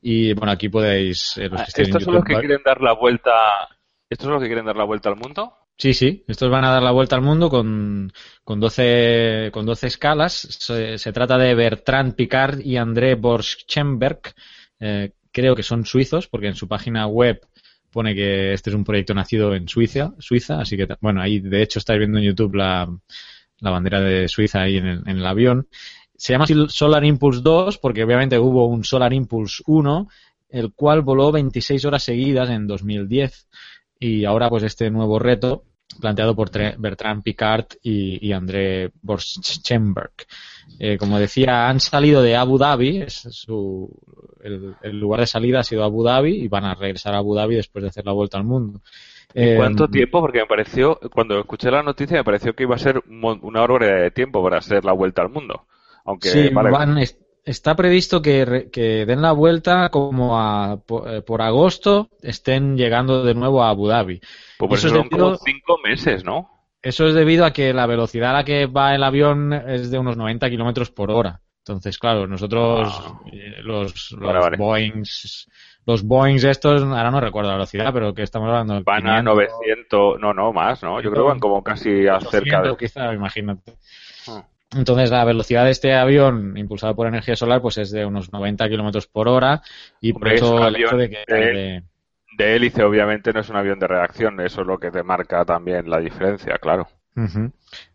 Y 0.00 0.32
bueno, 0.32 0.50
aquí 0.50 0.68
podéis. 0.68 1.38
Eh, 1.38 1.48
ah, 1.52 1.64
¿Estos 1.68 2.02
son 2.02 2.14
los 2.14 2.24
que 2.24 2.34
quieren 2.34 2.62
dar 2.64 2.80
la 2.80 2.94
vuelta? 2.94 3.30
¿Estos 4.10 4.24
son 4.24 4.34
los 4.34 4.42
que 4.42 4.48
quieren 4.48 4.66
dar 4.66 4.76
la 4.76 4.84
vuelta 4.84 5.08
al 5.08 5.16
mundo? 5.16 5.54
Sí, 5.76 5.94
sí, 5.94 6.24
estos 6.28 6.50
van 6.50 6.64
a 6.64 6.70
dar 6.70 6.82
la 6.82 6.92
vuelta 6.92 7.16
al 7.16 7.22
mundo 7.22 7.50
con, 7.50 8.12
con, 8.44 8.60
12, 8.60 9.50
con 9.52 9.66
12 9.66 9.86
escalas. 9.88 10.32
Se, 10.34 11.12
trata 11.12 11.38
de 11.38 11.54
Bertrand 11.54 12.14
Picard 12.14 12.60
y 12.60 12.76
André 12.76 13.16
Borschenberg, 13.16 14.20
eh, 14.78 15.12
creo 15.32 15.56
que 15.56 15.62
son 15.62 15.84
suizos, 15.84 16.28
porque 16.28 16.48
en 16.48 16.54
su 16.54 16.68
página 16.68 17.06
web 17.06 17.40
pone 17.90 18.14
que 18.14 18.52
este 18.52 18.70
es 18.70 18.76
un 18.76 18.84
proyecto 18.84 19.12
nacido 19.12 19.54
en 19.54 19.68
Suiza, 19.68 20.14
Suiza, 20.18 20.60
así 20.60 20.76
que, 20.76 20.86
bueno, 21.00 21.20
ahí 21.20 21.40
de 21.40 21.62
hecho 21.62 21.78
estáis 21.78 21.98
viendo 21.98 22.18
en 22.18 22.24
YouTube 22.24 22.54
la, 22.54 22.88
la 23.58 23.70
bandera 23.70 24.00
de 24.00 24.28
Suiza 24.28 24.62
ahí 24.62 24.76
en 24.76 24.86
el, 24.86 25.02
en 25.06 25.18
el 25.18 25.26
avión. 25.26 25.68
Se 26.16 26.32
llama 26.32 26.46
Solar 26.68 27.04
Impulse 27.04 27.40
2 27.42 27.78
porque 27.78 28.04
obviamente 28.04 28.38
hubo 28.38 28.66
un 28.66 28.84
Solar 28.84 29.12
Impulse 29.12 29.62
1, 29.66 30.08
el 30.50 30.72
cual 30.72 31.02
voló 31.02 31.32
26 31.32 31.84
horas 31.84 32.04
seguidas 32.04 32.50
en 32.50 32.66
2010 32.66 33.48
y 34.02 34.24
ahora 34.24 34.48
pues 34.48 34.64
este 34.64 34.90
nuevo 34.90 35.18
reto 35.20 35.62
planteado 36.00 36.34
por 36.34 36.50
Bertrand 36.50 37.22
Picard 37.22 37.66
y, 37.82 38.26
y 38.26 38.32
André 38.32 38.90
Borschenberg. 39.02 40.12
Eh, 40.78 40.96
como 40.96 41.18
decía, 41.18 41.68
han 41.68 41.80
salido 41.80 42.22
de 42.22 42.34
Abu 42.34 42.58
Dhabi, 42.58 43.02
es 43.02 43.28
su, 43.30 43.90
el, 44.42 44.98
lugar 44.98 45.20
de 45.20 45.26
salida 45.26 45.60
ha 45.60 45.64
sido 45.64 45.84
Abu 45.84 46.02
Dhabi 46.02 46.34
y 46.34 46.48
van 46.48 46.64
a 46.64 46.74
regresar 46.74 47.14
a 47.14 47.18
Abu 47.18 47.34
Dhabi 47.34 47.56
después 47.56 47.82
de 47.82 47.88
hacer 47.90 48.06
la 48.06 48.12
vuelta 48.12 48.38
al 48.38 48.44
mundo. 48.44 48.80
¿En 49.34 49.56
cuánto 49.56 49.84
eh, 49.84 49.88
tiempo? 49.88 50.20
Porque 50.20 50.40
me 50.40 50.46
pareció, 50.46 50.98
cuando 51.12 51.38
escuché 51.38 51.70
la 51.70 51.82
noticia, 51.82 52.16
me 52.16 52.24
pareció 52.24 52.54
que 52.54 52.64
iba 52.64 52.74
a 52.74 52.78
ser 52.78 53.02
una 53.08 53.62
hora 53.62 54.02
de 54.02 54.10
tiempo 54.10 54.42
para 54.42 54.58
hacer 54.58 54.84
la 54.84 54.92
vuelta 54.92 55.22
al 55.22 55.28
mundo. 55.28 55.66
Aunque, 56.04 56.28
sí, 56.28 56.50
está 57.44 57.74
previsto 57.74 58.22
que, 58.22 58.68
que, 58.72 59.06
den 59.06 59.22
la 59.22 59.32
vuelta 59.32 59.88
como 59.90 60.38
a, 60.38 60.78
eh, 61.06 61.22
por, 61.22 61.42
agosto 61.42 62.10
estén 62.22 62.76
llegando 62.76 63.24
de 63.24 63.34
nuevo 63.34 63.62
a 63.62 63.70
Abu 63.70 63.88
Dhabi. 63.88 64.20
Pues 64.58 64.84
eso, 64.84 64.94
son 64.94 65.08
como 65.08 65.36
cinco 65.36 65.78
meses, 65.82 66.24
¿no? 66.24 66.48
Eso 66.82 67.06
es 67.06 67.14
debido 67.14 67.44
a 67.44 67.52
que 67.52 67.72
la 67.72 67.86
velocidad 67.86 68.30
a 68.30 68.38
la 68.38 68.44
que 68.44 68.66
va 68.66 68.94
el 68.94 69.04
avión 69.04 69.52
es 69.52 69.90
de 69.90 69.98
unos 69.98 70.16
90 70.16 70.50
kilómetros 70.50 70.90
por 70.90 71.10
hora. 71.10 71.40
Entonces, 71.58 71.96
claro, 71.96 72.26
nosotros, 72.26 72.88
ah. 72.90 73.20
eh, 73.32 73.62
los, 73.62 74.10
los 74.12 74.58
Boeings, 74.58 75.48
los 75.86 76.02
Boeings 76.02 76.42
estos, 76.42 76.82
ahora 76.82 77.10
no 77.12 77.20
recuerdo 77.20 77.50
la 77.50 77.56
velocidad, 77.56 77.92
pero 77.92 78.12
que 78.12 78.22
estamos 78.22 78.48
hablando. 78.48 78.82
Van 78.82 79.06
a 79.06 79.22
900, 79.22 80.20
no, 80.20 80.34
no, 80.34 80.52
más, 80.52 80.82
¿no? 80.82 81.00
Yo 81.00 81.12
creo 81.12 81.24
que 81.24 81.28
van 81.28 81.38
como 81.38 81.62
casi 81.62 82.08
a 82.08 82.20
cerca 82.20 82.62
de. 82.62 82.76
quizá, 82.76 83.14
imagínate. 83.14 83.74
Entonces, 84.76 85.10
la 85.10 85.24
velocidad 85.24 85.64
de 85.64 85.70
este 85.70 85.94
avión 85.94 86.56
impulsado 86.56 86.94
por 86.94 87.06
energía 87.06 87.36
solar, 87.36 87.60
pues 87.60 87.78
es 87.78 87.90
de 87.90 88.06
unos 88.06 88.32
90 88.32 88.68
kilómetros 88.68 89.06
por 89.06 89.28
hora, 89.28 89.62
y 90.00 90.12
por 90.12 90.32
eso 90.32 90.66
el 90.66 90.76
hecho 90.76 90.96
de 90.96 91.10
que. 91.10 91.82
De, 92.38 92.56
hélice, 92.56 92.82
obviamente, 92.82 93.32
no 93.32 93.40
es 93.40 93.50
un 93.50 93.56
avión 93.56 93.78
de 93.78 93.86
reacción, 93.86 94.40
eso 94.40 94.62
es 94.62 94.66
lo 94.66 94.78
que 94.78 94.90
te 94.90 95.02
marca 95.02 95.44
también 95.44 95.90
la 95.90 95.98
diferencia, 95.98 96.56
claro. 96.56 96.88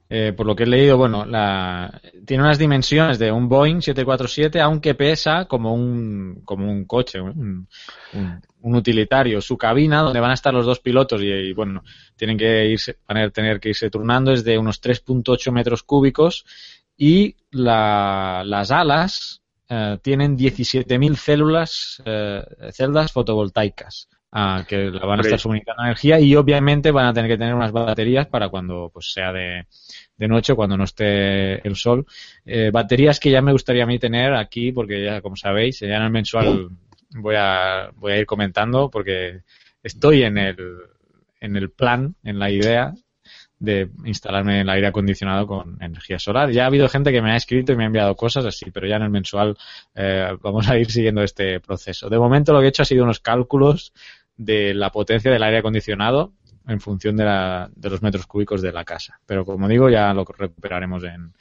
Eh, 0.10 0.34
por 0.36 0.46
lo 0.46 0.56
que 0.56 0.63
he 0.63 0.67
leído, 0.67 0.98
bueno, 0.98 1.26
la, 1.26 2.02
tiene 2.26 2.43
unas 2.43 2.58
dimensiones 2.58 3.20
de 3.20 3.32
un 3.32 3.50
Boeing 3.50 3.82
747, 3.82 4.62
aunque 4.62 4.96
pesa 4.96 5.46
como 5.46 5.74
un, 5.74 6.41
como 6.46 6.72
un 6.72 6.86
coche, 6.86 7.20
un, 7.20 7.67
utilitario. 8.62 9.41
Su 9.41 9.58
cabina, 9.58 10.02
donde 10.02 10.20
van 10.20 10.32
a 10.32 10.36
estar 10.36 10.54
los 10.54 10.65
dos 10.65 10.80
pilotos 10.80 11.22
y, 11.22 11.54
bueno, 11.54 11.84
tienen 12.15 12.38
que 12.38 12.67
irse, 12.67 12.98
van 13.08 13.17
a 13.17 13.30
tener 13.30 13.60
que 13.60 13.70
irse 13.70 13.89
turnando, 13.89 14.32
es 14.32 14.43
de 14.43 14.58
unos 14.58 14.82
3.8 14.82 15.52
metros 15.52 15.84
cúbicos 15.84 16.46
y 16.98 17.36
las 17.52 18.72
alas 18.72 19.41
eh, 19.70 19.98
tienen 20.02 20.38
17.000 20.38 21.15
células, 21.15 22.02
eh, 22.06 22.43
celdas 22.72 23.12
fotovoltaicas 23.12 24.10
que 24.68 24.92
la 24.92 25.06
van 25.06 25.20
a 25.20 25.22
estar 25.22 25.40
suministrando 25.40 25.84
energía 25.84 26.20
y 26.20 26.36
obviamente 26.36 26.92
van 26.92 27.08
a 27.08 27.13
tener 27.13 27.30
que 27.30 27.38
tener 27.38 27.56
unas 27.56 27.72
baterías 27.72 28.28
para 28.28 28.50
cuando 28.50 28.90
pues 28.94 29.12
sea 29.12 29.32
de, 29.32 29.66
de 30.18 30.28
noche, 30.28 30.54
cuando 30.54 30.78
no 30.78 30.84
esté 30.84 31.66
el 31.68 31.76
sol. 31.76 32.06
Eh, 32.46 32.70
baterías 32.72 33.20
que 33.20 33.32
ya 33.32 33.42
me 33.42 33.52
gustaría 33.52 33.84
a 33.84 33.88
mí 33.88 34.00
tener 34.00 34.34
aquí 34.34 34.72
porque 34.72 35.04
ya 35.04 35.22
como 35.22 35.36
sabéis, 35.36 35.80
ya 35.80 35.96
en 35.96 36.04
el 36.04 36.12
mensual 36.12 36.70
voy 37.16 37.36
a, 37.38 37.90
voy 37.96 38.13
a 38.13 38.18
ir 38.18 38.26
comentando 38.26 38.90
porque 38.90 39.42
estoy 39.82 40.24
en 40.24 40.38
el, 40.38 40.58
en 41.40 41.56
el 41.56 41.72
plan, 41.72 42.16
en 42.24 42.40
la 42.40 42.52
idea 42.52 42.94
de 43.60 43.89
instalarme 44.06 44.62
el 44.62 44.70
aire 44.70 44.88
acondicionado 44.88 45.48
con 45.48 45.78
energía 45.82 46.20
solar. 46.20 46.52
Ya 46.52 46.63
ha 46.63 46.67
habido 46.67 46.88
gente 46.89 47.12
que 47.12 47.22
me 47.22 47.32
ha 47.32 47.36
escrito 47.36 47.74
y 47.74 47.76
me 47.76 47.84
ha 47.84 47.88
enviado 47.88 48.15
cosas 48.15 48.46
así, 48.46 48.70
pero 48.72 48.88
ya 48.88 48.98
en 48.98 49.04
el 49.04 49.10
mensual 49.10 49.58
eh, 49.96 50.36
vamos 50.41 50.70
a 50.70 50.78
ir 50.78 50.91
siguiendo 50.91 51.24
este 51.24 51.60
proceso. 51.60 52.10
De 52.10 52.20
momento 52.20 52.54
lo 52.54 52.60
que 52.60 52.65
he 52.65 52.70
hecho 52.70 52.84
ha 52.84 52.86
sido 52.86 53.04
unos 53.04 53.20
cálculos 53.20 53.93
de 54.36 54.74
la 54.74 54.91
potencia 54.91 55.32
del 55.32 55.43
aire 55.43 55.58
acondicionado 55.58 56.34
en 56.67 56.80
función 56.80 57.15
de, 57.15 57.24
la, 57.24 57.70
de 57.76 57.89
los 57.89 58.02
metros 58.02 58.28
cúbicos 58.28 58.62
de 58.62 58.72
la 58.72 58.84
casa. 58.84 59.20
Pero 59.26 59.46
como 59.46 59.67
digo, 59.67 59.89
ya 59.89 60.13
lo 60.13 60.26
recuperaremos 60.26 61.04
en, 61.06 61.34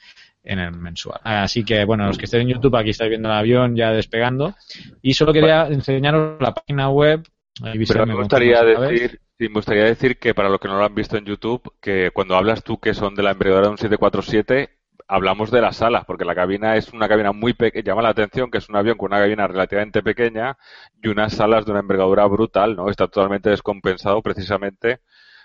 en 0.43 0.59
el 0.59 0.71
mensual. 0.71 1.19
Así 1.23 1.63
que, 1.63 1.83
bueno, 1.85 2.07
los 2.07 2.17
que 2.17 2.25
estén 2.25 2.41
en 2.41 2.47
YouTube, 2.47 2.75
aquí 2.77 2.91
estáis 2.91 3.09
viendo 3.09 3.29
el 3.29 3.35
avión 3.35 3.75
ya 3.75 3.91
despegando. 3.91 4.55
Y 5.01 5.13
solo 5.13 5.33
quería 5.33 5.67
enseñaros 5.67 6.41
la 6.41 6.53
página 6.53 6.89
web. 6.89 7.27
Pero 7.61 8.05
me 8.05 8.15
gustaría 8.15 8.63
decir, 8.63 9.19
me 9.39 9.47
gustaría 9.49 9.83
decir 9.83 10.17
que 10.17 10.33
para 10.33 10.49
los 10.49 10.59
que 10.59 10.67
no 10.67 10.77
lo 10.77 10.85
han 10.85 10.95
visto 10.95 11.17
en 11.17 11.25
YouTube, 11.25 11.73
que 11.79 12.11
cuando 12.11 12.35
hablas 12.35 12.63
tú 12.63 12.79
que 12.79 12.93
son 12.93 13.15
de 13.15 13.23
la 13.23 13.31
embriadora 13.31 13.67
de 13.67 13.71
un 13.71 13.77
747, 13.77 14.77
hablamos 15.07 15.51
de 15.51 15.61
las 15.61 15.77
salas, 15.77 16.05
porque 16.05 16.25
la 16.25 16.35
cabina 16.35 16.75
es 16.75 16.91
una 16.91 17.07
cabina 17.07 17.31
muy 17.31 17.53
pequeña, 17.53 17.85
llama 17.85 18.01
la 18.01 18.09
atención 18.09 18.51
que 18.51 18.57
es 18.57 18.67
un 18.69 18.75
avión 18.75 18.97
con 18.97 19.11
una 19.11 19.21
cabina 19.21 19.47
relativamente 19.47 20.03
pequeña 20.03 20.57
y 21.01 21.07
unas 21.07 21.33
salas 21.33 21.65
de 21.65 21.71
una 21.71 21.79
envergadura 21.81 22.25
brutal, 22.25 22.75
¿no? 22.75 22.89
Está 22.89 23.07
totalmente 23.07 23.49
descompensado 23.49 24.21
precisamente 24.21 24.99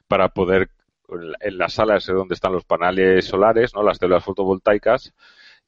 para 0.08 0.30
poder, 0.30 0.70
en 1.40 1.58
las 1.58 1.74
salas 1.74 2.08
es 2.08 2.14
donde 2.14 2.34
están 2.34 2.52
los 2.52 2.64
paneles 2.64 3.26
solares, 3.26 3.74
¿no? 3.74 3.82
Las 3.82 3.98
células 3.98 4.24
fotovoltaicas 4.24 5.12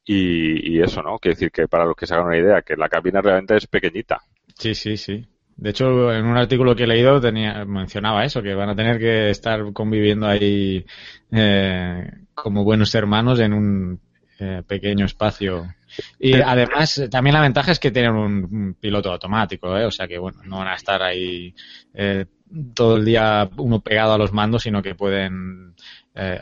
y, 0.05 0.77
y 0.77 0.83
eso, 0.83 1.03
¿no? 1.03 1.19
Quiere 1.19 1.35
decir 1.35 1.51
que 1.53 1.69
para 1.69 1.85
los 1.85 1.95
que 1.95 2.07
se 2.07 2.15
hagan 2.15 2.27
una 2.27 2.39
idea, 2.39 2.63
que 2.63 2.77
la 2.77 2.89
cabina 2.89 3.21
realmente 3.21 3.57
es 3.57 3.67
pequeñita. 3.67 4.23
Sí, 4.57 4.75
sí, 4.75 4.97
sí. 4.97 5.27
De 5.57 5.71
hecho, 5.71 6.13
en 6.13 6.27
un 6.27 6.37
artículo 6.37 6.75
que 6.75 6.85
he 6.85 6.87
leído 6.87 7.21
tenía, 7.21 7.65
mencionaba 7.65 8.25
eso, 8.25 8.43
que 8.43 8.55
van 8.55 8.71
a 8.71 8.77
tener 8.77 8.99
que 8.99 9.31
estar 9.31 9.73
conviviendo 9.73 10.27
ahí 10.27 10.85
eh, 11.31 12.11
como 12.35 12.65
buenos 12.65 12.95
hermanos 12.95 13.39
en 13.39 13.53
un 13.53 14.01
eh, 14.41 14.63
pequeño 14.67 15.07
espacio. 15.07 15.75
Y 16.19 16.35
además, 16.35 17.01
también 17.09 17.35
la 17.35 17.43
ventaja 17.43 17.71
es 17.71 17.79
que 17.79 17.93
tienen 17.93 18.15
un, 18.15 18.75
piloto 18.81 19.13
automático, 19.13 19.77
¿eh? 19.79 19.85
o 19.85 19.93
sea 19.93 20.09
que 20.09 20.19
bueno, 20.19 20.41
no 20.45 20.59
van 20.59 20.69
a 20.69 20.75
estar 20.75 21.01
ahí 21.03 21.55
eh, 21.95 22.27
todo 22.75 22.97
el 22.97 23.05
día 23.05 23.49
uno 23.57 23.81
pegado 23.81 24.15
a 24.15 24.19
los 24.19 24.33
mandos, 24.33 24.65
sino 24.65 24.83
que 24.83 24.97
pueden, 24.97 25.75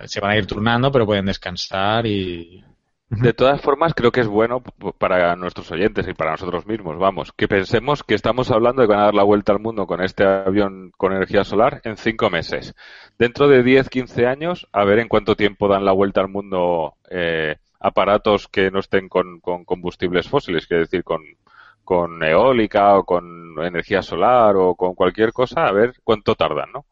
se 0.07 0.21
van 0.21 0.31
a 0.31 0.37
ir 0.37 0.47
turnando, 0.47 0.91
pero 0.91 1.07
pueden 1.07 1.27
descansar 1.27 2.07
y, 2.07 2.65
de 3.21 3.35
todas 3.35 3.61
formas, 3.61 3.93
creo 3.95 4.11
que 4.11 4.21
es 4.21 4.27
bueno 4.27 4.63
para 4.99 5.37
nuestros 5.37 5.71
oyentes 5.71 6.09
y 6.09 6.15
para 6.15 6.31
nosotros 6.31 6.67
mismos, 6.67 6.99
vamos, 6.99 7.33
que 7.33 7.47
pensemos 7.47 8.03
que 8.03 8.15
estamos 8.15 8.51
hablando 8.51 8.81
de 8.81 8.89
que 8.89 8.95
van 8.95 9.03
a 9.03 9.05
dar 9.05 9.15
la 9.15 9.23
vuelta 9.23 9.53
al 9.53 9.61
mundo 9.61 9.87
con 9.87 10.03
este 10.03 10.25
avión 10.25 10.93
con 10.97 11.13
energía 11.13 11.45
solar 11.45 11.83
en 11.85 11.99
cinco 11.99 12.31
meses. 12.31 12.75
Dentro 13.19 13.49
de 13.49 13.63
10, 13.63 13.91
15 13.91 14.27
años, 14.27 14.67
a 14.73 14.85
ver 14.85 14.99
en 14.99 15.09
cuánto 15.09 15.37
tiempo 15.37 15.69
dan 15.69 15.85
la 15.85 15.93
vuelta 15.93 16.23
al 16.23 16.29
mundo 16.29 16.95
eh, 17.11 17.57
aparatos 17.81 18.49
que 18.49 18.71
no 18.71 18.79
estén 18.81 19.11
con, 19.11 19.41
combustibles 19.41 20.27
fósiles, 20.27 20.63
es 20.63 20.69
decir, 20.69 21.05
con, 21.05 21.21
con 21.85 22.23
eólica 22.23 22.97
o 22.97 23.05
con 23.05 23.57
energía 23.63 24.01
solar 24.01 24.57
o 24.57 24.75
con 24.75 24.95
cualquier 24.95 25.35
cosa, 25.35 25.67
a 25.67 25.73
ver 25.73 25.93
cuánto 26.03 26.35
tardan, 26.35 26.73
¿no? 26.73 26.87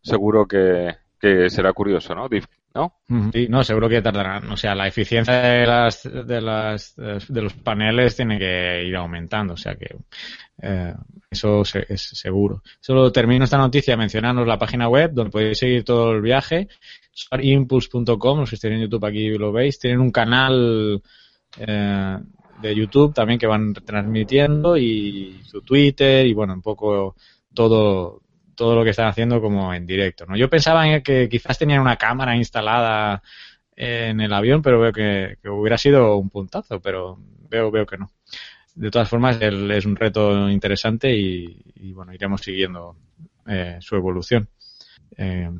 Seguro 0.00 0.46
que, 0.46 0.94
que 1.18 1.50
será 1.50 1.72
curioso, 1.72 2.14
¿no? 2.14 2.28
¿No? 2.76 3.30
Sí, 3.32 3.48
no, 3.48 3.64
seguro 3.64 3.88
que 3.88 4.02
tardarán. 4.02 4.50
O 4.50 4.56
sea, 4.56 4.74
la 4.74 4.86
eficiencia 4.86 5.34
de 5.40 5.66
las, 5.66 6.02
de 6.02 6.40
las 6.40 6.94
de 6.96 7.42
los 7.42 7.54
paneles 7.54 8.14
tiene 8.14 8.38
que 8.38 8.84
ir 8.84 8.94
aumentando, 8.96 9.54
o 9.54 9.56
sea 9.56 9.74
que 9.76 9.96
eh, 10.60 10.94
eso 11.30 11.62
es 11.62 12.02
seguro. 12.02 12.62
Solo 12.80 13.10
termino 13.10 13.44
esta 13.44 13.56
noticia 13.56 13.96
mencionando 13.96 14.44
la 14.44 14.58
página 14.58 14.88
web 14.88 15.12
donde 15.12 15.30
podéis 15.30 15.58
seguir 15.58 15.84
todo 15.84 16.12
el 16.12 16.20
viaje, 16.20 16.68
impulse.com, 17.40 18.40
los 18.40 18.50
que 18.50 18.56
estén 18.56 18.74
en 18.74 18.82
YouTube 18.82 19.06
aquí 19.06 19.30
lo 19.30 19.52
veis, 19.52 19.78
tienen 19.78 20.00
un 20.00 20.10
canal 20.10 21.02
eh, 21.58 22.18
de 22.60 22.74
YouTube 22.74 23.14
también 23.14 23.38
que 23.38 23.46
van 23.46 23.72
transmitiendo 23.72 24.76
y 24.76 25.40
su 25.44 25.62
Twitter 25.62 26.26
y 26.26 26.34
bueno, 26.34 26.52
un 26.52 26.62
poco 26.62 27.16
todo 27.54 28.20
todo 28.56 28.74
lo 28.74 28.82
que 28.82 28.90
están 28.90 29.06
haciendo 29.06 29.40
como 29.40 29.72
en 29.72 29.86
directo. 29.86 30.26
¿no? 30.26 30.36
Yo 30.36 30.50
pensaba 30.50 31.00
que 31.00 31.28
quizás 31.28 31.58
tenían 31.58 31.80
una 31.80 31.96
cámara 31.96 32.36
instalada 32.36 33.22
en 33.76 34.20
el 34.20 34.32
avión, 34.32 34.62
pero 34.62 34.80
veo 34.80 34.92
que, 34.92 35.36
hubiera 35.48 35.76
sido 35.76 36.16
un 36.16 36.30
puntazo, 36.30 36.80
pero 36.80 37.18
veo, 37.48 37.70
veo 37.70 37.86
que 37.86 37.98
no. 37.98 38.10
De 38.74 38.90
todas 38.90 39.08
formas, 39.08 39.38
es 39.40 39.86
un 39.86 39.96
reto 39.96 40.50
interesante 40.50 41.14
y, 41.14 41.92
bueno, 41.92 42.12
iremos 42.12 42.40
siguiendo 42.40 42.96
eh, 43.46 43.78
su 43.80 43.96
evolución. 43.96 44.48
Eh, 45.16 45.50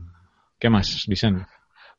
¿Qué 0.58 0.70
más, 0.70 1.04
Vicente? 1.06 1.44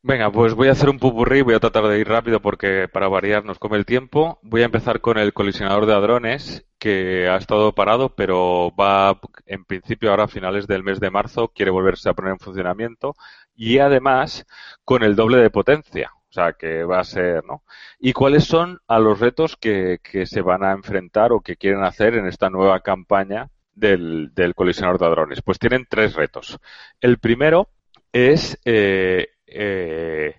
Venga, 0.04 0.32
pues 0.32 0.54
voy 0.54 0.70
a 0.70 0.72
hacer 0.72 0.90
un 0.90 1.00
pupurrí, 1.00 1.42
voy 1.42 1.56
a 1.56 1.60
tratar 1.60 1.86
de 1.88 2.00
ir 2.00 2.08
rápido 2.08 2.40
porque 2.40 2.88
para 2.88 3.10
variar 3.10 3.44
nos 3.44 3.60
come 3.60 3.78
el 3.78 3.86
tiempo. 3.86 4.40
Voy 4.42 4.62
a 4.62 4.66
empezar 4.66 5.02
con 5.02 5.18
el 5.18 5.34
colisionador 5.34 5.86
de 5.86 5.94
hadrones 5.94 6.66
que 6.80 7.28
ha 7.28 7.36
estado 7.36 7.74
parado, 7.74 8.16
pero 8.16 8.72
va 8.80 9.20
en 9.46 9.66
principio 9.66 10.10
ahora 10.10 10.26
a 10.26 10.28
finales 10.28 10.68
del 10.68 10.84
mes 10.84 11.00
de 11.00 11.10
marzo, 11.12 11.50
quiere 11.50 11.72
volverse 11.72 12.10
a 12.10 12.14
poner 12.14 12.32
en 12.34 12.40
funcionamiento 12.40 13.16
y 13.56 13.80
además 13.80 14.46
con 14.86 15.04
el 15.04 15.16
doble 15.16 15.38
de 15.40 15.50
potencia. 15.50 16.12
O 16.30 16.34
sea, 16.34 16.54
que 16.54 16.84
va 16.84 17.00
a 17.00 17.04
ser, 17.04 17.44
¿no? 17.46 17.64
¿Y 18.00 18.14
cuáles 18.14 18.46
son 18.46 18.80
a 18.88 19.00
los 19.00 19.20
retos 19.20 19.58
que, 19.58 20.00
se 20.26 20.42
van 20.42 20.64
a 20.64 20.72
enfrentar 20.74 21.32
o 21.32 21.42
que 21.42 21.56
quieren 21.56 21.84
hacer 21.84 22.16
en 22.16 22.28
esta 22.28 22.50
nueva 22.50 22.80
campaña 22.82 23.50
del, 23.74 24.32
del 24.34 24.54
colisionador 24.54 25.00
de 25.00 25.06
hadrones? 25.08 25.42
Pues 25.42 25.58
tienen 25.58 25.88
tres 25.90 26.14
retos. 26.16 26.60
El 27.02 27.18
primero 27.18 27.70
es 28.12 28.60
eh, 28.66 29.30
eh, 29.48 30.36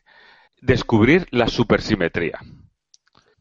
descubrir 0.61 1.27
la 1.31 1.49
supersimetría. 1.49 2.41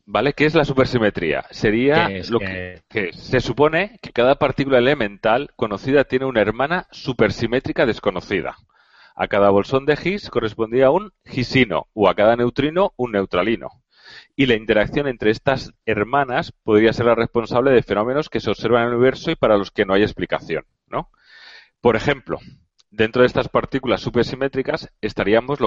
¿Vale? 0.09 0.31
¿Qué 0.31 0.45
es 0.45 0.55
la 0.55 0.63
supersimetría? 0.63 1.45
Sería 1.51 2.07
lo 2.29 2.39
que, 2.39 3.11
se 3.11 3.41
supone 3.41 3.99
que 4.01 4.13
cada 4.13 4.35
partícula 4.35 4.77
elemental 4.77 5.51
conocida 5.57 6.05
tiene 6.05 6.25
una 6.25 6.39
hermana 6.39 6.87
supersimétrica 6.91 7.85
desconocida. 7.85 8.55
A 9.15 9.27
cada 9.27 9.49
bolsón 9.49 9.85
de 9.85 9.97
Higgs 10.01 10.29
correspondía 10.29 10.91
un 10.91 11.11
Higgsino 11.25 11.87
o 11.93 12.07
a 12.07 12.15
cada 12.15 12.37
neutrino 12.37 12.93
un 12.95 13.11
neutralino. 13.11 13.83
Y 14.33 14.45
la 14.45 14.55
interacción 14.55 15.09
entre 15.09 15.31
estas 15.31 15.73
hermanas 15.85 16.53
podría 16.63 16.93
ser 16.93 17.07
la 17.07 17.15
responsable 17.15 17.71
de 17.71 17.83
fenómenos 17.83 18.29
que 18.29 18.39
se 18.39 18.49
observan 18.49 18.83
en 18.83 18.87
el 18.89 18.93
universo 18.93 19.31
y 19.31 19.35
para 19.35 19.57
los 19.57 19.71
que 19.71 19.85
no 19.85 19.93
hay 19.93 20.03
explicación, 20.03 20.63
¿no? 20.87 21.09
Por 21.81 21.97
ejemplo, 21.97 22.39
Dentro 22.89 23.21
de 23.21 23.27
estas 23.27 23.49
partículas 23.49 24.01
supersimétricas 24.01 24.89
estaríamos 25.01 25.59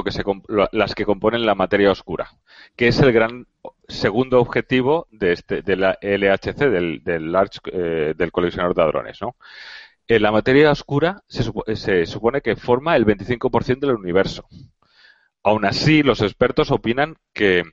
las 0.72 0.94
que 0.94 1.04
componen 1.04 1.44
la 1.44 1.54
materia 1.54 1.90
oscura, 1.90 2.30
que 2.76 2.88
es 2.88 2.98
el 3.00 3.12
gran 3.12 3.46
segundo 3.88 4.40
objetivo 4.40 5.06
de, 5.10 5.32
este, 5.32 5.62
la 5.76 5.98
LHC, 6.00 6.56
del, 6.58 7.32
Large, 7.32 7.60
eh, 7.72 8.14
del 8.16 8.32
colisionador 8.32 8.74
de 8.74 8.82
hadrones. 8.82 9.20
la 10.08 10.32
materia 10.32 10.70
oscura 10.70 11.22
se, 11.28 11.44
se 11.76 12.06
supone 12.06 12.40
que 12.40 12.56
forma 12.56 12.96
el 12.96 13.04
25% 13.04 13.80
del 13.80 13.96
universo. 13.96 14.46
Aún 15.42 15.66
así, 15.66 16.02
los 16.02 16.22
expertos 16.22 16.70
opinan 16.70 17.16
que 17.34 17.64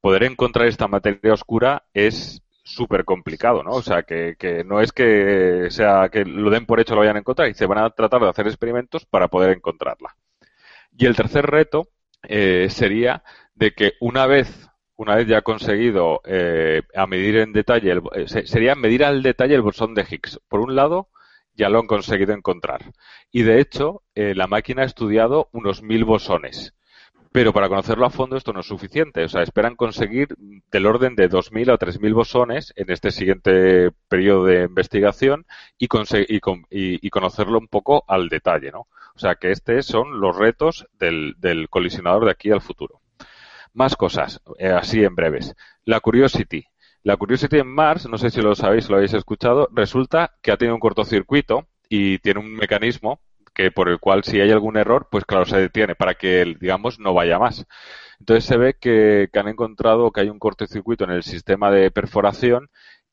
poder 0.00 0.24
encontrar 0.24 0.68
esta 0.68 0.88
materia 0.88 1.34
oscura 1.34 1.84
es 1.92 2.42
súper 2.66 3.04
complicado, 3.04 3.62
¿no? 3.62 3.70
O 3.70 3.82
sea, 3.82 4.02
que, 4.02 4.36
no 4.66 4.80
es 4.80 4.92
que 4.92 5.68
sea 5.70 6.08
que 6.10 6.24
lo 6.24 6.50
den 6.50 6.66
por 6.66 6.80
hecho 6.80 6.94
lo 6.94 7.00
vayan 7.00 7.16
a 7.16 7.20
encontrar 7.20 7.48
y 7.48 7.54
se 7.54 7.66
van 7.66 7.78
a 7.78 7.90
tratar 7.90 8.20
de 8.20 8.28
hacer 8.28 8.46
experimentos 8.48 9.06
para 9.06 9.28
poder 9.28 9.56
encontrarla. 9.56 10.16
Y 10.96 11.06
el 11.06 11.14
tercer 11.14 11.46
reto 11.46 11.88
eh, 12.24 12.66
sería 12.68 13.22
de 13.54 13.72
que 13.72 13.94
una 14.00 14.26
vez 14.26 14.68
una 14.96 15.14
vez 15.14 15.28
ya 15.28 15.42
conseguido 15.42 16.22
eh, 16.24 16.82
a 16.94 17.06
medir 17.06 17.36
en 17.36 17.52
detalle, 17.52 17.92
el, 17.92 18.02
eh, 18.14 18.46
sería 18.46 18.74
medir 18.74 19.04
al 19.04 19.22
detalle 19.22 19.54
el 19.54 19.60
bosón 19.60 19.94
de 19.94 20.06
Higgs. 20.08 20.40
Por 20.48 20.60
un 20.60 20.74
lado, 20.74 21.10
ya 21.54 21.68
lo 21.68 21.78
han 21.78 21.86
conseguido 21.86 22.32
encontrar. 22.32 22.80
Y 23.30 23.42
de 23.42 23.60
hecho, 23.60 24.02
la 24.14 24.46
máquina 24.46 24.82
ha 24.82 24.86
estudiado 24.86 25.50
unos 25.52 25.82
mil 25.82 26.04
bosones 26.04 26.74
Pero 27.36 27.52
para 27.52 27.68
conocerlo 27.68 28.06
a 28.06 28.10
fondo 28.10 28.38
esto 28.38 28.54
no 28.54 28.60
es 28.60 28.66
suficiente. 28.66 29.22
O 29.22 29.28
sea, 29.28 29.42
esperan 29.42 29.76
conseguir 29.76 30.28
del 30.72 30.86
orden 30.86 31.14
de 31.16 31.28
2.000 31.28 31.70
a 31.70 31.78
3.000 31.78 32.14
bosones 32.14 32.72
en 32.76 32.90
este 32.90 33.10
siguiente 33.10 33.90
periodo 34.08 34.46
de 34.46 34.64
investigación 34.64 35.44
y, 35.76 35.86
y, 35.90 37.10
conocerlo 37.10 37.58
un 37.58 37.68
poco 37.68 38.04
al 38.08 38.30
detalle, 38.30 38.72
¿no? 38.72 38.86
O 39.14 39.18
sea, 39.18 39.34
que 39.34 39.50
estos 39.50 39.84
son 39.84 40.18
los 40.18 40.34
retos 40.34 40.86
del, 40.98 41.34
colisionador 41.68 42.24
de 42.24 42.30
aquí 42.30 42.50
al 42.50 42.62
futuro. 42.62 43.02
Más 43.74 43.96
cosas, 43.96 44.40
eh, 44.58 44.68
así 44.68 45.04
en 45.04 45.14
breves. 45.14 45.54
La 45.84 46.00
Curiosity. 46.00 46.64
La 47.02 47.18
Curiosity 47.18 47.58
en 47.58 47.68
Mars, 47.68 48.08
no 48.08 48.16
sé 48.16 48.30
si 48.30 48.40
lo 48.40 48.54
sabéis, 48.54 48.88
lo 48.88 48.96
habéis 48.96 49.12
escuchado, 49.12 49.68
resulta 49.72 50.38
que 50.40 50.52
ha 50.52 50.56
tenido 50.56 50.74
un 50.74 50.80
cortocircuito 50.80 51.68
y 51.90 52.18
tiene 52.20 52.40
un 52.40 52.54
mecanismo 52.54 53.20
que 53.56 53.70
por 53.70 53.88
el 53.88 53.98
cual 53.98 54.22
si 54.22 54.38
hay 54.38 54.50
algún 54.52 54.76
error, 54.76 55.08
pues 55.10 55.24
claro, 55.24 55.46
se 55.46 55.56
detiene 55.58 55.94
para 55.94 56.14
que, 56.14 56.56
digamos, 56.60 57.00
no 57.00 57.14
vaya 57.14 57.38
más. 57.38 57.66
Entonces 58.20 58.44
se 58.44 58.58
ve 58.58 58.76
que, 58.78 59.30
han 59.32 59.48
encontrado 59.48 60.10
que 60.12 60.20
hay 60.20 60.28
un 60.28 60.38
cortocircuito 60.38 61.04
en 61.04 61.10
el 61.12 61.22
sistema 61.22 61.70
de 61.70 61.90
perforación 61.90 62.68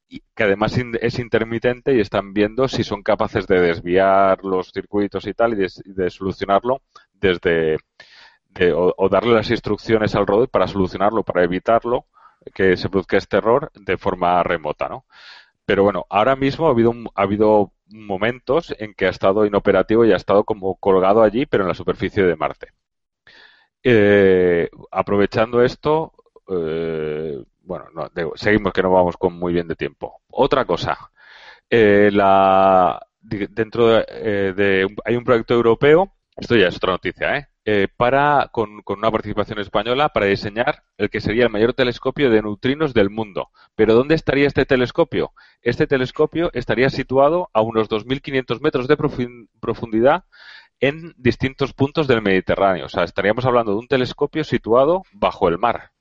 y 0.10 0.22
que 0.36 0.44
además 0.44 0.78
es 1.02 1.20
intermitente 1.20 1.96
y 1.96 2.02
están 2.02 2.34
viendo 2.34 2.68
si 2.68 2.84
son 2.84 3.04
capaces 3.04 3.48
de 3.48 3.62
desviar 3.62 4.44
los 4.44 4.72
circuitos 4.74 5.26
y 5.28 5.34
tal 5.34 5.54
y 5.54 5.66
de, 5.86 6.10
solucionarlo 6.10 6.82
desde 7.14 7.78
o, 8.76 9.10
darle 9.10 9.34
las 9.34 9.50
instrucciones 9.50 10.14
al 10.14 10.28
robot 10.28 10.52
para 10.52 10.68
solucionarlo, 10.68 11.24
para 11.24 11.44
evitarlo 11.44 12.08
que 12.54 12.76
se 12.76 12.90
produzca 12.90 13.18
este 13.18 13.38
error 13.38 13.72
de 13.74 13.98
forma 13.98 14.44
remota, 14.44 14.90
¿no? 14.90 15.06
Pero 15.66 15.84
bueno, 15.84 16.06
ahora 16.10 16.36
mismo 16.36 16.68
ha 16.68 16.72
habido, 16.72 16.94
ha 17.16 17.22
habido 17.24 17.74
momentos 17.88 18.74
en 18.80 18.94
que 18.94 19.06
ha 19.08 19.10
estado 19.10 19.46
inoperativo 19.46 20.06
y 20.06 20.12
ha 20.14 20.18
estado 20.18 20.44
como 20.44 20.76
colgado 20.76 21.22
allí, 21.24 21.46
pero 21.46 21.64
en 21.64 21.70
la 21.70 21.76
superficie 21.76 22.24
de 22.24 22.36
Marte. 22.36 22.70
Eh, 23.84 24.70
aprovechando 24.92 25.62
esto, 25.64 26.14
eh, 26.50 27.44
bueno, 27.62 27.86
seguimos 28.36 28.74
que 28.74 28.82
no 28.84 28.92
vamos 28.92 29.18
con 29.18 29.34
muy 29.38 29.54
bien 29.54 29.68
de 29.68 29.76
tiempo. 29.76 30.22
Otra 30.30 30.66
cosa, 30.66 30.98
eh, 31.70 32.10
la, 32.12 33.00
dentro 33.22 33.88
de, 33.88 34.88
hay 35.06 35.16
un 35.16 35.24
proyecto 35.24 35.54
europeo, 35.54 36.14
esto 36.36 36.56
ya 36.56 36.68
es 36.68 36.78
otra 36.78 36.94
noticia, 36.94 37.38
¿eh? 37.38 37.48
Eh, 37.66 37.88
para, 37.96 38.50
con, 38.52 38.82
una 38.86 39.10
participación 39.10 39.58
española 39.60 40.10
para 40.10 40.26
diseñar 40.26 40.84
el 40.98 41.10
que 41.10 41.22
sería 41.22 41.46
el 41.46 41.50
mayor 41.50 41.74
telescopio 41.74 42.30
de 42.30 42.42
neutrinos 42.42 42.94
del 42.94 43.10
mundo. 43.10 43.52
Pero 43.76 43.94
¿dónde 43.94 44.16
estaría 44.16 44.48
este 44.48 44.66
telescopio? 44.66 45.32
Este 45.62 45.88
telescopio 45.88 46.50
estaría 46.54 46.90
situado 46.90 47.50
a 47.54 47.62
unos 47.62 47.90
2.500 47.90 48.60
metros 48.60 48.88
de 48.90 48.98
profundidad 49.62 50.26
en 50.82 51.14
distintos 51.18 51.72
puntos 51.74 52.08
del 52.08 52.22
Mediterráneo. 52.22 52.88
O 52.88 52.90
sea, 52.90 53.06
estaríamos 53.06 53.46
hablando 53.46 53.72
de 53.72 53.78
un 53.78 53.88
telescopio 53.88 54.44
situado 54.44 55.04
bajo 55.14 55.48
el 55.48 55.58
mar. 55.58 55.92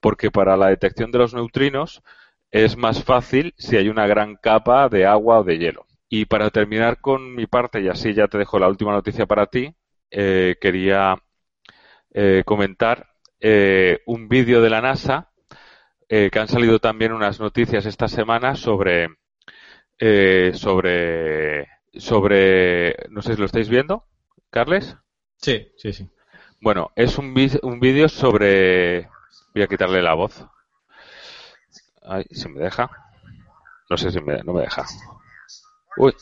Porque 0.00 0.30
para 0.30 0.56
la 0.56 0.68
detección 0.68 1.10
de 1.10 1.18
los 1.18 1.34
neutrinos 1.34 2.02
es 2.50 2.78
más 2.78 3.04
fácil 3.04 3.54
si 3.58 3.76
hay 3.76 3.90
una 3.90 4.06
gran 4.06 4.36
capa 4.36 4.88
de 4.88 5.04
agua 5.04 5.40
o 5.40 5.44
de 5.44 5.58
hielo. 5.58 5.86
Y 6.08 6.24
para 6.26 6.48
terminar 6.50 7.00
con 7.00 7.34
mi 7.34 7.46
parte, 7.46 7.82
y 7.82 7.88
así 7.88 8.14
ya 8.14 8.28
te 8.28 8.38
dejo 8.38 8.58
la 8.58 8.68
última 8.68 8.92
noticia 8.92 9.26
para 9.26 9.46
ti, 9.46 9.74
eh, 10.14 10.56
quería 10.60 11.16
eh, 12.12 12.42
comentar 12.46 13.08
eh, 13.40 14.00
un 14.06 14.28
vídeo 14.28 14.62
de 14.62 14.70
la 14.70 14.80
NASA 14.80 15.30
que 16.08 16.38
han 16.38 16.46
salido 16.46 16.78
también 16.78 17.12
unas 17.12 17.40
noticias 17.40 17.86
esta 17.86 18.06
semana 18.06 18.54
sobre 18.54 19.08
sobre 20.52 21.66
sobre 21.94 22.96
no 23.10 23.20
sé 23.20 23.34
si 23.34 23.40
lo 23.40 23.46
estáis 23.46 23.68
viendo, 23.68 24.04
Carles. 24.50 24.96
Sí, 25.38 25.72
sí, 25.76 25.92
sí. 25.92 26.08
Bueno, 26.60 26.92
es 26.94 27.18
un, 27.18 27.34
un 27.62 27.80
vídeo 27.80 28.08
sobre 28.08 29.08
voy 29.54 29.62
a 29.64 29.66
quitarle 29.66 30.02
la 30.02 30.14
voz. 30.14 30.46
Ay, 32.02 32.24
si 32.30 32.48
me 32.48 32.60
deja. 32.60 32.90
No 33.90 33.96
sé 33.96 34.10
si 34.10 34.20
me, 34.20 34.42
no 34.42 34.52
me 34.52 34.62
deja. 34.62 34.84
Uy. 35.96 36.14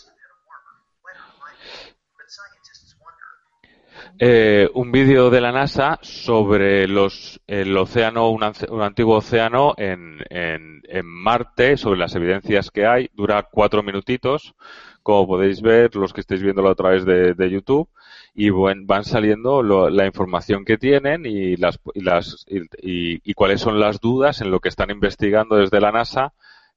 Eh, 4.24 4.70
un 4.74 4.92
vídeo 4.92 5.30
de 5.30 5.40
la 5.40 5.50
NASA 5.50 5.98
sobre 6.00 6.86
los, 6.86 7.40
el 7.48 7.76
océano, 7.76 8.30
un, 8.30 8.44
antiguo 8.44 9.16
océano 9.16 9.74
en, 9.76 10.20
en, 10.30 11.04
Marte, 11.04 11.76
sobre 11.76 11.98
las 11.98 12.14
evidencias 12.14 12.70
que 12.70 12.86
hay. 12.86 13.10
Dura 13.14 13.48
cuatro 13.50 13.82
minutitos, 13.82 14.54
como 15.02 15.26
podéis 15.26 15.60
ver, 15.60 15.96
los 15.96 16.12
que 16.12 16.20
estáis 16.20 16.40
viéndolo 16.40 16.70
a 16.70 16.76
través 16.76 17.04
de, 17.04 17.50
YouTube, 17.50 17.88
y 18.32 18.50
van 18.50 19.02
saliendo 19.02 19.60
la 19.90 20.06
información 20.06 20.64
que 20.64 20.78
tienen 20.78 21.26
y, 21.26 21.56
las, 21.56 21.80
y, 21.92 22.02
las, 22.02 22.46
y 22.48 23.34
cuáles 23.34 23.60
son 23.60 23.80
las 23.80 23.98
dudas 24.00 24.40
en 24.40 24.52
lo 24.52 24.60
que 24.60 24.68
están 24.68 24.92
investigando 24.92 25.56
desde 25.56 25.80
la 25.80 25.90
NASA 25.90 26.32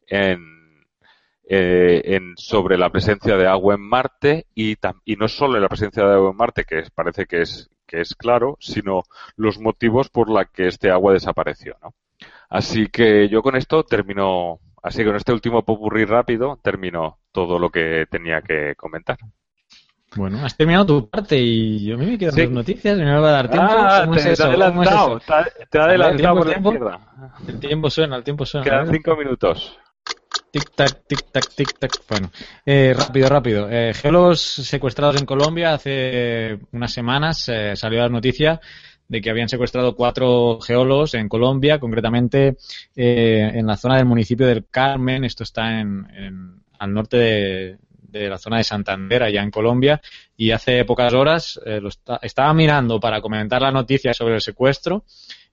en 0.07 0.64
eh, 1.47 2.01
en, 2.15 2.33
sobre 2.37 2.77
la 2.77 2.89
presencia 2.89 3.37
de 3.37 3.47
agua 3.47 3.75
en 3.75 3.81
Marte 3.81 4.47
y, 4.55 4.75
y 5.05 5.15
no 5.15 5.27
solo 5.27 5.59
la 5.59 5.69
presencia 5.69 6.03
de 6.03 6.13
agua 6.13 6.31
en 6.31 6.37
Marte, 6.37 6.63
que 6.65 6.83
parece 6.93 7.25
que 7.25 7.41
es, 7.41 7.69
que 7.85 8.01
es 8.01 8.15
claro, 8.15 8.57
sino 8.59 9.03
los 9.35 9.59
motivos 9.59 10.09
por 10.09 10.29
los 10.29 10.45
que 10.51 10.67
este 10.67 10.89
agua 10.89 11.13
desapareció. 11.13 11.75
¿no? 11.83 11.93
Así 12.49 12.87
que 12.87 13.29
yo 13.29 13.41
con 13.41 13.55
esto 13.55 13.83
termino, 13.83 14.59
así 14.81 14.99
que 14.99 15.05
con 15.05 15.15
este 15.15 15.33
último 15.33 15.63
popurrí 15.63 16.05
rápido 16.05 16.59
termino 16.61 17.19
todo 17.31 17.59
lo 17.59 17.69
que 17.69 18.05
tenía 18.09 18.41
que 18.41 18.73
comentar. 18.75 19.17
Bueno, 20.15 20.45
has 20.45 20.55
terminado 20.55 20.85
tu 20.85 21.09
parte 21.09 21.37
y 21.37 21.85
yo 21.85 21.95
a 21.95 21.97
mí 21.97 22.05
me 22.05 22.17
quedan 22.17 22.53
noticias 22.53 22.97
y 22.97 23.01
me 23.01 23.19
va 23.19 23.27
a 23.27 23.31
dar 23.31 23.49
tiempo. 23.49 23.67
Ah, 23.69 24.07
te, 24.13 24.35
te, 24.35 24.43
adelantado, 24.43 25.19
te, 25.69 25.79
adelantado 25.79 26.37
por 26.37 26.47
la 26.47 26.57
izquierda. 26.57 26.99
El 27.47 27.59
tiempo 27.59 27.89
suena, 27.89 28.15
el 28.15 28.23
tiempo 28.23 28.45
suena. 28.45 28.63
Quedan 28.63 28.87
cinco 28.91 29.15
minutos. 29.17 29.77
Tic-tac, 30.51 31.03
tic-tac, 31.07 31.45
tic-tac. 31.55 31.91
Bueno, 32.07 32.31
eh, 32.65 32.93
rápido, 32.95 33.27
rápido. 33.29 33.69
Eh, 33.69 33.93
secuestrados 34.35 35.19
en 35.19 35.25
Colombia 35.25 35.73
hace 35.73 36.57
unas 36.71 36.93
semanas 36.93 37.49
eh, 37.49 37.75
salió 37.75 37.99
la 37.99 38.09
noticia 38.09 38.59
de 39.07 39.21
que 39.21 39.29
habían 39.29 39.49
secuestrado 39.49 39.95
cuatro 39.95 40.59
geólogos 40.61 41.13
en 41.13 41.27
Colombia, 41.27 41.77
concretamente 41.79 42.57
eh, 42.95 43.51
en 43.53 43.67
la 43.67 43.75
zona 43.77 43.97
del 43.97 44.05
municipio 44.05 44.47
del 44.47 44.65
Carmen. 44.69 45.25
Esto 45.25 45.43
está 45.43 45.79
en, 45.79 46.07
al 46.79 46.93
norte 46.93 47.17
de, 47.17 48.29
la 48.29 48.37
zona 48.37 48.57
de 48.57 48.63
Santander, 48.63 49.23
allá 49.23 49.43
en 49.43 49.51
Colombia. 49.51 50.01
Y 50.37 50.51
hace 50.51 50.85
pocas 50.85 51.13
horas 51.13 51.59
lo 51.65 51.89
estaba 52.21 52.53
mirando 52.53 52.99
para 52.99 53.19
comentar 53.19 53.61
la 53.61 53.71
noticia 53.71 54.13
sobre 54.13 54.35
el 54.35 54.41
secuestro 54.41 55.03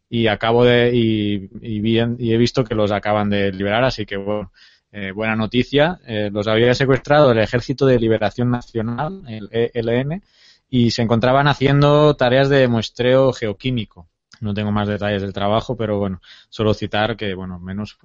y 0.08 0.26
acabo 0.26 0.64
de 0.64 0.94
y, 0.94 1.50
y, 1.60 1.98
y 2.18 2.32
he 2.32 2.36
visto 2.36 2.62
que 2.62 2.74
los 2.74 2.92
acaban 2.92 3.30
de 3.30 3.50
liberar, 3.50 3.82
así 3.82 4.04
que 4.04 4.18
bueno, 4.18 4.52
eh, 4.92 5.10
buena 5.10 5.34
noticia, 5.34 6.00
eh, 6.06 6.28
los 6.30 6.46
había 6.46 6.74
secuestrado 6.74 7.32
el 7.32 7.38
Ejército 7.38 7.86
de 7.86 7.98
Liberación 7.98 8.50
Nacional, 8.50 9.24
el 9.26 9.48
ELN, 9.50 10.22
y 10.68 10.90
se 10.90 11.00
encontraban 11.00 11.48
haciendo 11.48 12.14
tareas 12.14 12.50
de 12.50 12.68
muestreo 12.68 13.32
geoquímico. 13.32 14.08
No 14.40 14.52
tengo 14.52 14.70
más 14.70 14.88
detalles 14.88 15.22
del 15.22 15.32
trabajo, 15.32 15.76
pero 15.76 15.98
bueno, 15.98 16.20
solo 16.50 16.74
citar 16.74 17.16
que, 17.16 17.32
bueno, 17.34 17.58
menos, 17.58 17.96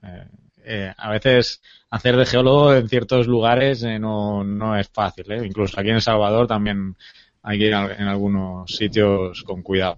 eh, 0.63 0.93
a 0.95 1.10
veces 1.10 1.62
hacer 1.89 2.15
de 2.15 2.26
geólogo 2.26 2.73
en 2.73 2.88
ciertos 2.88 3.28
lugares 3.28 3.84
no, 4.00 4.45
no 4.45 4.78
es 4.78 4.88
fácil, 4.88 5.26
incluso 5.43 5.80
aquí 5.80 5.89
en 5.89 5.95
El 5.95 6.02
Salvador 6.02 6.47
también 6.47 6.95
hay 7.43 7.60
que 7.60 7.67
ir 7.67 7.73
en 7.73 8.08
algunos 8.08 8.76
sitios 8.76 9.43
con 9.43 9.62
cuidado. 9.62 9.97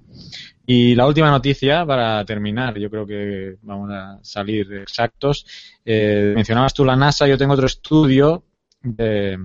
Y 0.66 0.94
la 0.94 1.08
última 1.08 1.32
noticia, 1.32 1.84
para 1.86 2.24
terminar, 2.26 2.78
yo 2.78 2.92
creo 2.92 3.06
que 3.06 3.56
vamos 3.64 3.90
a 3.92 4.20
salir 4.22 4.72
exactos. 4.74 5.46
Eh, 5.84 6.34
mencionabas 6.36 6.76
tú 6.76 6.86
la 6.86 6.96
NASA, 6.96 7.28
yo 7.28 7.40
tengo 7.40 7.54
otro 7.54 7.66
estudio 7.66 8.46
de, 8.82 9.40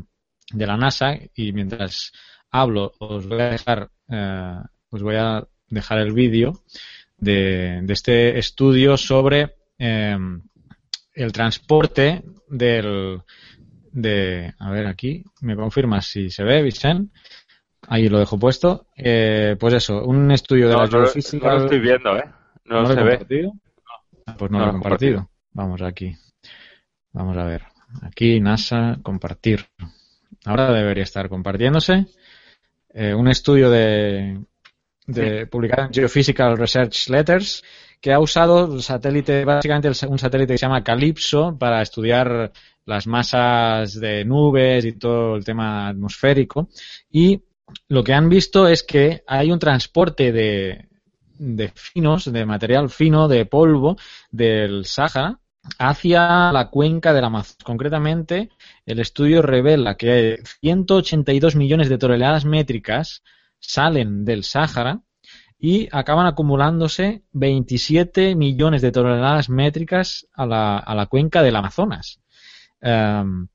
la 0.55 0.77
NASA 0.77 1.19
y 1.35 1.53
mientras 1.53 2.13
hablo 2.51 2.93
os 2.99 3.27
voy 3.27 3.41
a 3.41 3.51
dejar, 3.51 3.91
eh, 4.09 4.59
os 4.91 5.03
voy 5.03 5.17
a 5.17 5.43
dejar 5.71 5.99
el 6.01 6.13
vídeo 6.13 6.63
de, 7.17 7.83
este 7.89 8.39
estudio 8.39 8.99
sobre 8.99 9.55
eh, 9.79 10.19
el 11.15 11.33
transporte 11.33 12.23
del, 12.49 13.23
de, 13.95 14.53
a 14.59 14.71
ver 14.71 14.87
aquí, 14.87 15.25
me 15.41 15.57
confirma 15.57 16.03
si 16.03 16.29
se 16.29 16.43
ve, 16.43 16.63
Vicente, 16.63 17.17
Ahí 17.89 18.09
lo 18.09 18.19
dejo 18.19 18.39
puesto. 18.39 18.87
Eh, 18.97 19.57
pues 19.59 19.75
eso, 19.75 20.05
un 20.05 20.31
estudio 20.31 20.69
de 20.69 20.77
la 20.77 20.87
geofísica. 20.87 21.49
No 21.49 21.55
lo 21.55 21.65
estoy 21.65 21.81
viendo, 21.81 22.17
¿eh? 22.17 22.25
No, 22.65 22.87
se 22.87 23.03
ve. 23.03 23.53
Ah, 24.27 24.35
pues 24.37 24.51
no, 24.51 24.59
lo 24.59 24.69
he 24.69 24.73
compartido. 24.73 25.29
Vamos 25.53 25.83
aquí. 25.83 26.17
Vamos 27.13 27.37
a 27.37 27.45
ver. 27.45 27.63
Aquí, 28.03 28.41
NASA, 28.41 28.99
compartir. 29.03 29.67
Ahora 30.45 30.73
debería 30.73 31.05
estar 31.05 31.29
compartiéndose. 31.29 32.07
Eh, 32.93 33.15
un 33.15 33.29
estudio 33.29 33.71
de, 33.71 34.41
de 35.07 35.47
publicado 35.47 35.87
en 35.87 35.93
Geophysical 35.93 36.57
Research 36.57 37.09
Letters 37.09 37.63
que 38.01 38.13
ha 38.13 38.21
usado 38.21 38.81
satélite, 38.81 39.47
básicamente 39.47 39.89
un 40.07 40.19
satélite 40.19 40.53
que 40.53 40.59
se 40.59 40.67
llama 40.67 40.85
Calypso 40.85 41.57
para 41.59 41.81
estudiar 41.81 42.53
las 42.85 43.07
masas 43.07 43.99
de 43.99 44.25
nubes 44.27 44.85
y 44.85 44.93
todo 44.93 45.37
el 45.37 45.45
tema 45.45 45.89
atmosférico 45.89 46.69
y 47.11 47.43
lo 47.89 48.05
que 48.05 48.15
han 48.15 48.29
visto 48.29 48.69
es 48.69 48.83
que 48.83 49.23
hay 49.27 49.51
un 49.51 49.59
transporte 49.59 50.33
de, 50.33 50.89
de 51.39 51.69
finos, 51.75 52.31
de 52.31 52.47
material 52.47 52.91
fino, 52.91 53.29
de 53.29 53.47
polvo 53.47 53.97
del 54.31 54.85
Sáhara 54.85 55.41
hacia 55.79 56.53
la 56.53 56.69
cuenca 56.69 57.13
del 57.13 57.25
Amazonas. 57.25 57.59
Concretamente, 57.65 58.51
el 58.87 59.01
estudio 59.01 59.43
revela 59.43 59.97
que 59.97 60.43
182 60.61 61.57
millones 61.57 61.89
de 61.89 61.99
toneladas 61.99 62.45
métricas 62.45 63.23
salen 63.59 64.25
del 64.25 64.45
Sáhara 64.45 65.01
y 65.59 65.89
acaban 65.93 66.27
acumulándose 66.27 67.23
27 67.33 68.35
millones 68.35 68.83
de 68.83 68.93
toneladas 68.93 69.49
métricas 69.49 70.27
a 70.35 70.45
la, 70.45 70.79
a 70.79 70.95
la 70.95 71.07
cuenca 71.07 71.43
del 71.43 71.57
Amazonas. 71.57 72.21
Em, 72.81 73.49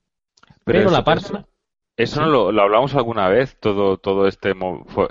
pero, 0.63 0.89
la 0.89 1.03
parte... 1.03 1.27
Eso, 1.27 1.47
lo, 2.15 2.61
hablamos 2.61 2.95
alguna 2.95 3.27
vez, 3.27 3.57
todo, 3.59 3.97
todo 3.97 4.27
este 4.27 4.53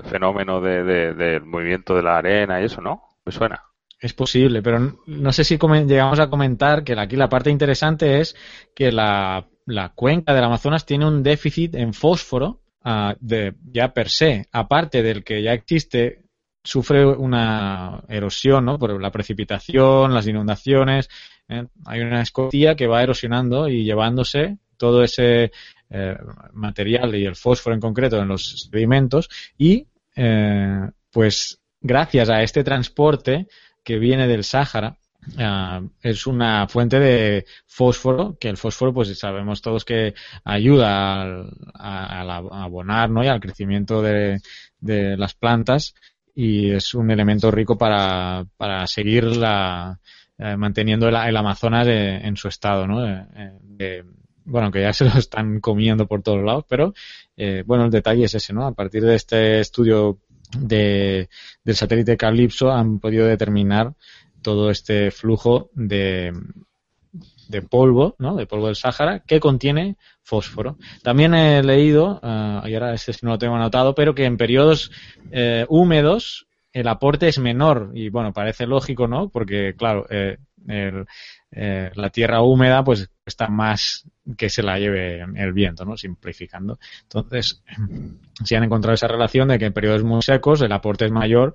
fenómeno 0.05 0.61
de, 0.61 1.15
del 1.15 1.45
movimiento 1.45 1.95
de 1.95 2.03
la 2.03 2.19
arena 2.19 2.61
y 2.61 2.65
eso, 2.65 2.81
¿no? 2.81 3.03
Me 3.25 3.33
suena. 3.33 3.63
Es 4.01 4.13
posible, 4.13 4.63
pero 4.63 4.97
no 5.07 5.33
sé 5.33 5.45
si 5.45 5.59
llegamos 5.59 6.21
a 6.21 6.31
comentar 6.31 6.85
que 6.85 6.99
aquí 6.99 7.17
la 7.17 7.29
parte 7.29 7.51
interesante 7.51 8.21
es 8.21 8.37
que 8.75 8.93
la, 8.93 9.49
la 9.67 9.89
cuenca 9.91 10.33
del 10.33 10.45
Amazonas 10.45 10.87
tiene 10.87 11.07
un 11.07 11.23
déficit 11.23 11.75
en 11.75 11.93
fósforo 11.93 12.61
uh, 12.85 13.15
de, 13.21 13.55
ya 13.73 13.93
per 13.93 14.09
se, 14.09 14.47
aparte 14.53 15.03
del 15.03 15.25
que 15.25 15.43
ya 15.43 15.53
existe, 15.53 16.23
sufre 16.63 17.05
una 17.05 18.05
erosión 18.09 18.65
¿no? 18.67 18.79
por 18.79 19.01
la 19.01 19.11
precipitación, 19.11 20.15
las 20.15 20.29
inundaciones. 20.29 21.09
¿eh? 21.49 21.67
Hay 21.87 22.01
una 22.01 22.23
escotilla 22.23 22.77
que 22.77 22.87
va 22.87 23.03
erosionando 23.03 23.69
y 23.69 23.85
llevándose 23.85 24.59
todo 24.77 25.03
ese 25.03 25.51
eh, 25.91 26.17
material 26.53 27.15
y 27.15 27.25
el 27.25 27.35
fósforo 27.35 27.75
en 27.75 27.81
concreto 27.81 28.21
en 28.21 28.29
los 28.29 28.69
sedimentos 28.71 29.29
y 29.57 29.87
eh, 30.17 30.91
pues 31.11 31.61
gracias 31.81 32.29
a 32.29 32.43
este 32.43 32.63
transporte 32.63 33.47
que 33.83 33.99
viene 33.99 34.29
del 34.29 34.45
Sáhara, 34.45 34.99
ah, 35.39 35.81
es 36.03 36.27
una 36.27 36.69
fuente 36.69 37.01
de 37.01 37.47
fósforo, 37.67 38.37
que 38.39 38.51
el 38.51 38.59
fósforo, 38.59 38.93
pues 38.93 39.19
sabemos 39.19 39.63
todos 39.63 39.85
que 39.87 40.13
ayuda 40.45 41.47
a, 41.75 42.21
abonar 42.21 43.09
¿no? 43.09 43.25
y 43.25 43.29
al 43.29 43.41
crecimiento 43.41 44.03
de, 44.03 44.41
las 44.83 45.35
plantas 45.35 45.95
y 46.35 46.71
es 46.71 46.93
un 46.93 47.11
elemento 47.11 47.51
rico 47.51 47.79
para, 47.79 48.45
para 48.59 48.87
seguir 48.87 49.25
la, 49.25 49.99
eh, 50.37 50.57
manteniendo 50.57 51.09
el, 51.09 51.37
Amazonas 51.37 51.89
en 51.89 52.37
su 52.37 52.49
estado, 52.49 52.87
¿no? 52.87 53.03
Bueno, 54.49 54.71
que 54.71 54.83
ya 54.83 54.93
se 54.93 55.05
lo 55.05 55.13
están 55.19 55.61
comiendo 55.61 56.07
por 56.07 56.23
todos 56.23 56.43
lados, 56.43 56.65
pero 56.69 56.95
eh, 57.37 57.63
bueno, 57.67 57.85
el 57.85 57.91
detalle 57.91 58.25
es 58.25 58.35
ese, 58.35 58.53
¿no? 58.53 58.67
A 58.67 58.73
partir 58.73 59.05
de 59.05 59.15
este 59.15 59.61
estudio 59.61 60.19
de, 60.59 61.29
del 61.63 61.77
satélite 61.77 62.17
Calypso 62.17 62.73
han 62.73 62.99
podido 62.99 63.27
determinar 63.27 63.93
todo 64.43 64.71
este 64.71 65.11
flujo 65.11 65.71
de, 65.75 66.33
de 67.49 67.63
polvo, 67.63 68.17
¿no? 68.19 68.37
De 68.37 68.47
polvo 68.47 68.67
del 68.67 68.77
Sáhara 68.77 69.21
que 69.21 69.41
contiene 69.41 69.97
fósforo. 70.23 70.77
También 71.03 71.35
he 71.35 71.63
leído, 71.63 72.21
uh, 72.23 72.67
y 72.67 72.75
ahora 72.75 72.95
este 72.95 73.13
no 73.23 73.33
lo 73.33 73.39
tengo 73.39 73.57
anotado, 73.57 73.95
pero 73.95 74.15
que 74.15 74.25
en 74.25 74.37
periodos 74.37 74.91
eh, 75.31 75.67
húmedos 75.69 76.48
el 76.73 76.89
aporte 76.89 77.29
es 77.29 77.39
menor 77.39 77.93
y 77.95 78.09
bueno, 78.11 78.33
parece 78.33 78.67
lógico, 78.67 79.07
¿no? 79.09 79.29
Porque 79.29 79.75
claro, 79.77 80.07
eh, 80.11 80.39
el, 80.67 81.07
eh, 81.51 81.91
la 81.95 82.11
tierra 82.11 82.43
húmeda 82.43 82.85
pues 82.85 83.11
está 83.25 83.49
más 83.49 84.07
que 84.37 84.51
se 84.51 84.63
la 84.63 84.79
lleve 84.79 85.23
el 85.23 85.53
viento, 85.53 85.85
¿no? 85.85 85.97
Simplificando. 85.97 86.79
Entonces, 87.03 87.63
si 88.45 88.55
han 88.55 88.65
encontrado 88.65 88.95
esa 88.95 89.09
relación 89.09 89.49
de 89.49 89.59
que 89.59 89.67
en 89.67 89.73
periodos 89.73 90.05
muy 90.05 90.23
secos 90.23 90.61
el 90.63 90.73
aporte 90.73 91.07
es 91.07 91.13
mayor 91.13 91.55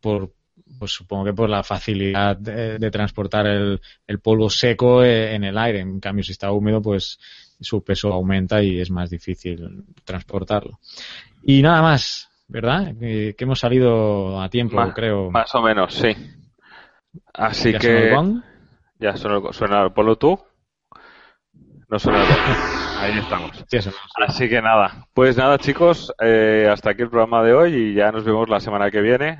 por, 0.00 0.32
pues 0.78 0.92
supongo 0.92 1.24
que 1.26 1.32
por 1.32 1.48
la 1.48 1.62
facilidad 1.62 2.36
de, 2.36 2.90
transportar 2.90 3.46
el, 3.46 3.80
polvo 4.22 4.50
seco 4.50 5.02
eh, 5.02 5.34
en 5.34 5.44
el 5.44 5.56
aire. 5.56 5.80
En 5.80 6.00
cambio, 6.00 6.24
si 6.24 6.32
está 6.32 6.52
húmedo, 6.52 6.82
pues 6.82 7.18
su 7.60 7.82
peso 7.82 8.12
aumenta 8.12 8.62
y 8.62 8.80
es 8.80 8.90
más 8.90 9.10
difícil 9.10 9.84
transportarlo. 10.04 10.80
Y 11.42 11.62
nada 11.62 11.82
más, 11.82 12.29
¿verdad? 12.50 12.92
Que, 12.98 13.34
hemos 13.38 13.60
salido 13.60 14.40
a 14.40 14.48
tiempo, 14.48 14.76
creo. 14.94 15.30
Más 15.30 15.54
o 15.54 15.62
menos, 15.62 15.94
sí. 15.94 16.10
Así 17.32 17.72
que... 17.74 18.12
Ya 18.98 19.16
suena, 19.16 19.52
suena 19.52 19.82
el 19.82 19.92
polo 19.92 20.16
tú. 20.16 20.38
No 21.88 21.98
suena 21.98 22.20
el 22.20 22.28
Ahí 23.00 23.18
estamos. 23.18 23.64
Así 24.28 24.48
que 24.48 24.60
nada. 24.60 25.06
Pues 25.14 25.38
nada, 25.38 25.56
chicos, 25.56 26.12
eh, 26.22 26.68
hasta 26.70 26.90
aquí 26.90 27.02
el 27.02 27.08
programa 27.08 27.42
de 27.42 27.54
hoy 27.54 27.74
y 27.74 27.94
ya 27.94 28.12
nos 28.12 28.24
vemos 28.24 28.48
la 28.50 28.60
semana 28.60 28.90
que 28.90 29.00
viene. 29.00 29.38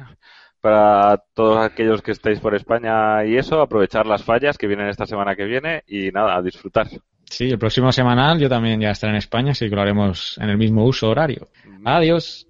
Para 0.62 1.22
todos 1.34 1.58
aquellos 1.58 2.02
que 2.02 2.12
estéis 2.12 2.40
por 2.40 2.54
España 2.54 3.24
y 3.24 3.36
eso, 3.36 3.60
aprovechar 3.60 4.06
las 4.06 4.24
fallas 4.24 4.56
que 4.56 4.66
vienen 4.66 4.88
esta 4.88 5.06
semana 5.06 5.36
que 5.36 5.44
viene 5.44 5.82
y 5.86 6.10
nada, 6.10 6.36
a 6.36 6.42
disfrutar. 6.42 6.86
Sí, 7.24 7.50
el 7.50 7.58
próximo 7.58 7.92
semanal 7.92 8.38
yo 8.38 8.48
también 8.48 8.80
ya 8.80 8.90
estaré 8.90 9.12
en 9.12 9.18
España, 9.18 9.52
así 9.52 9.68
que 9.68 9.76
lo 9.76 9.82
haremos 9.82 10.36
en 10.38 10.50
el 10.50 10.58
mismo 10.58 10.84
uso 10.84 11.08
horario. 11.08 11.48
Adiós. 11.84 12.49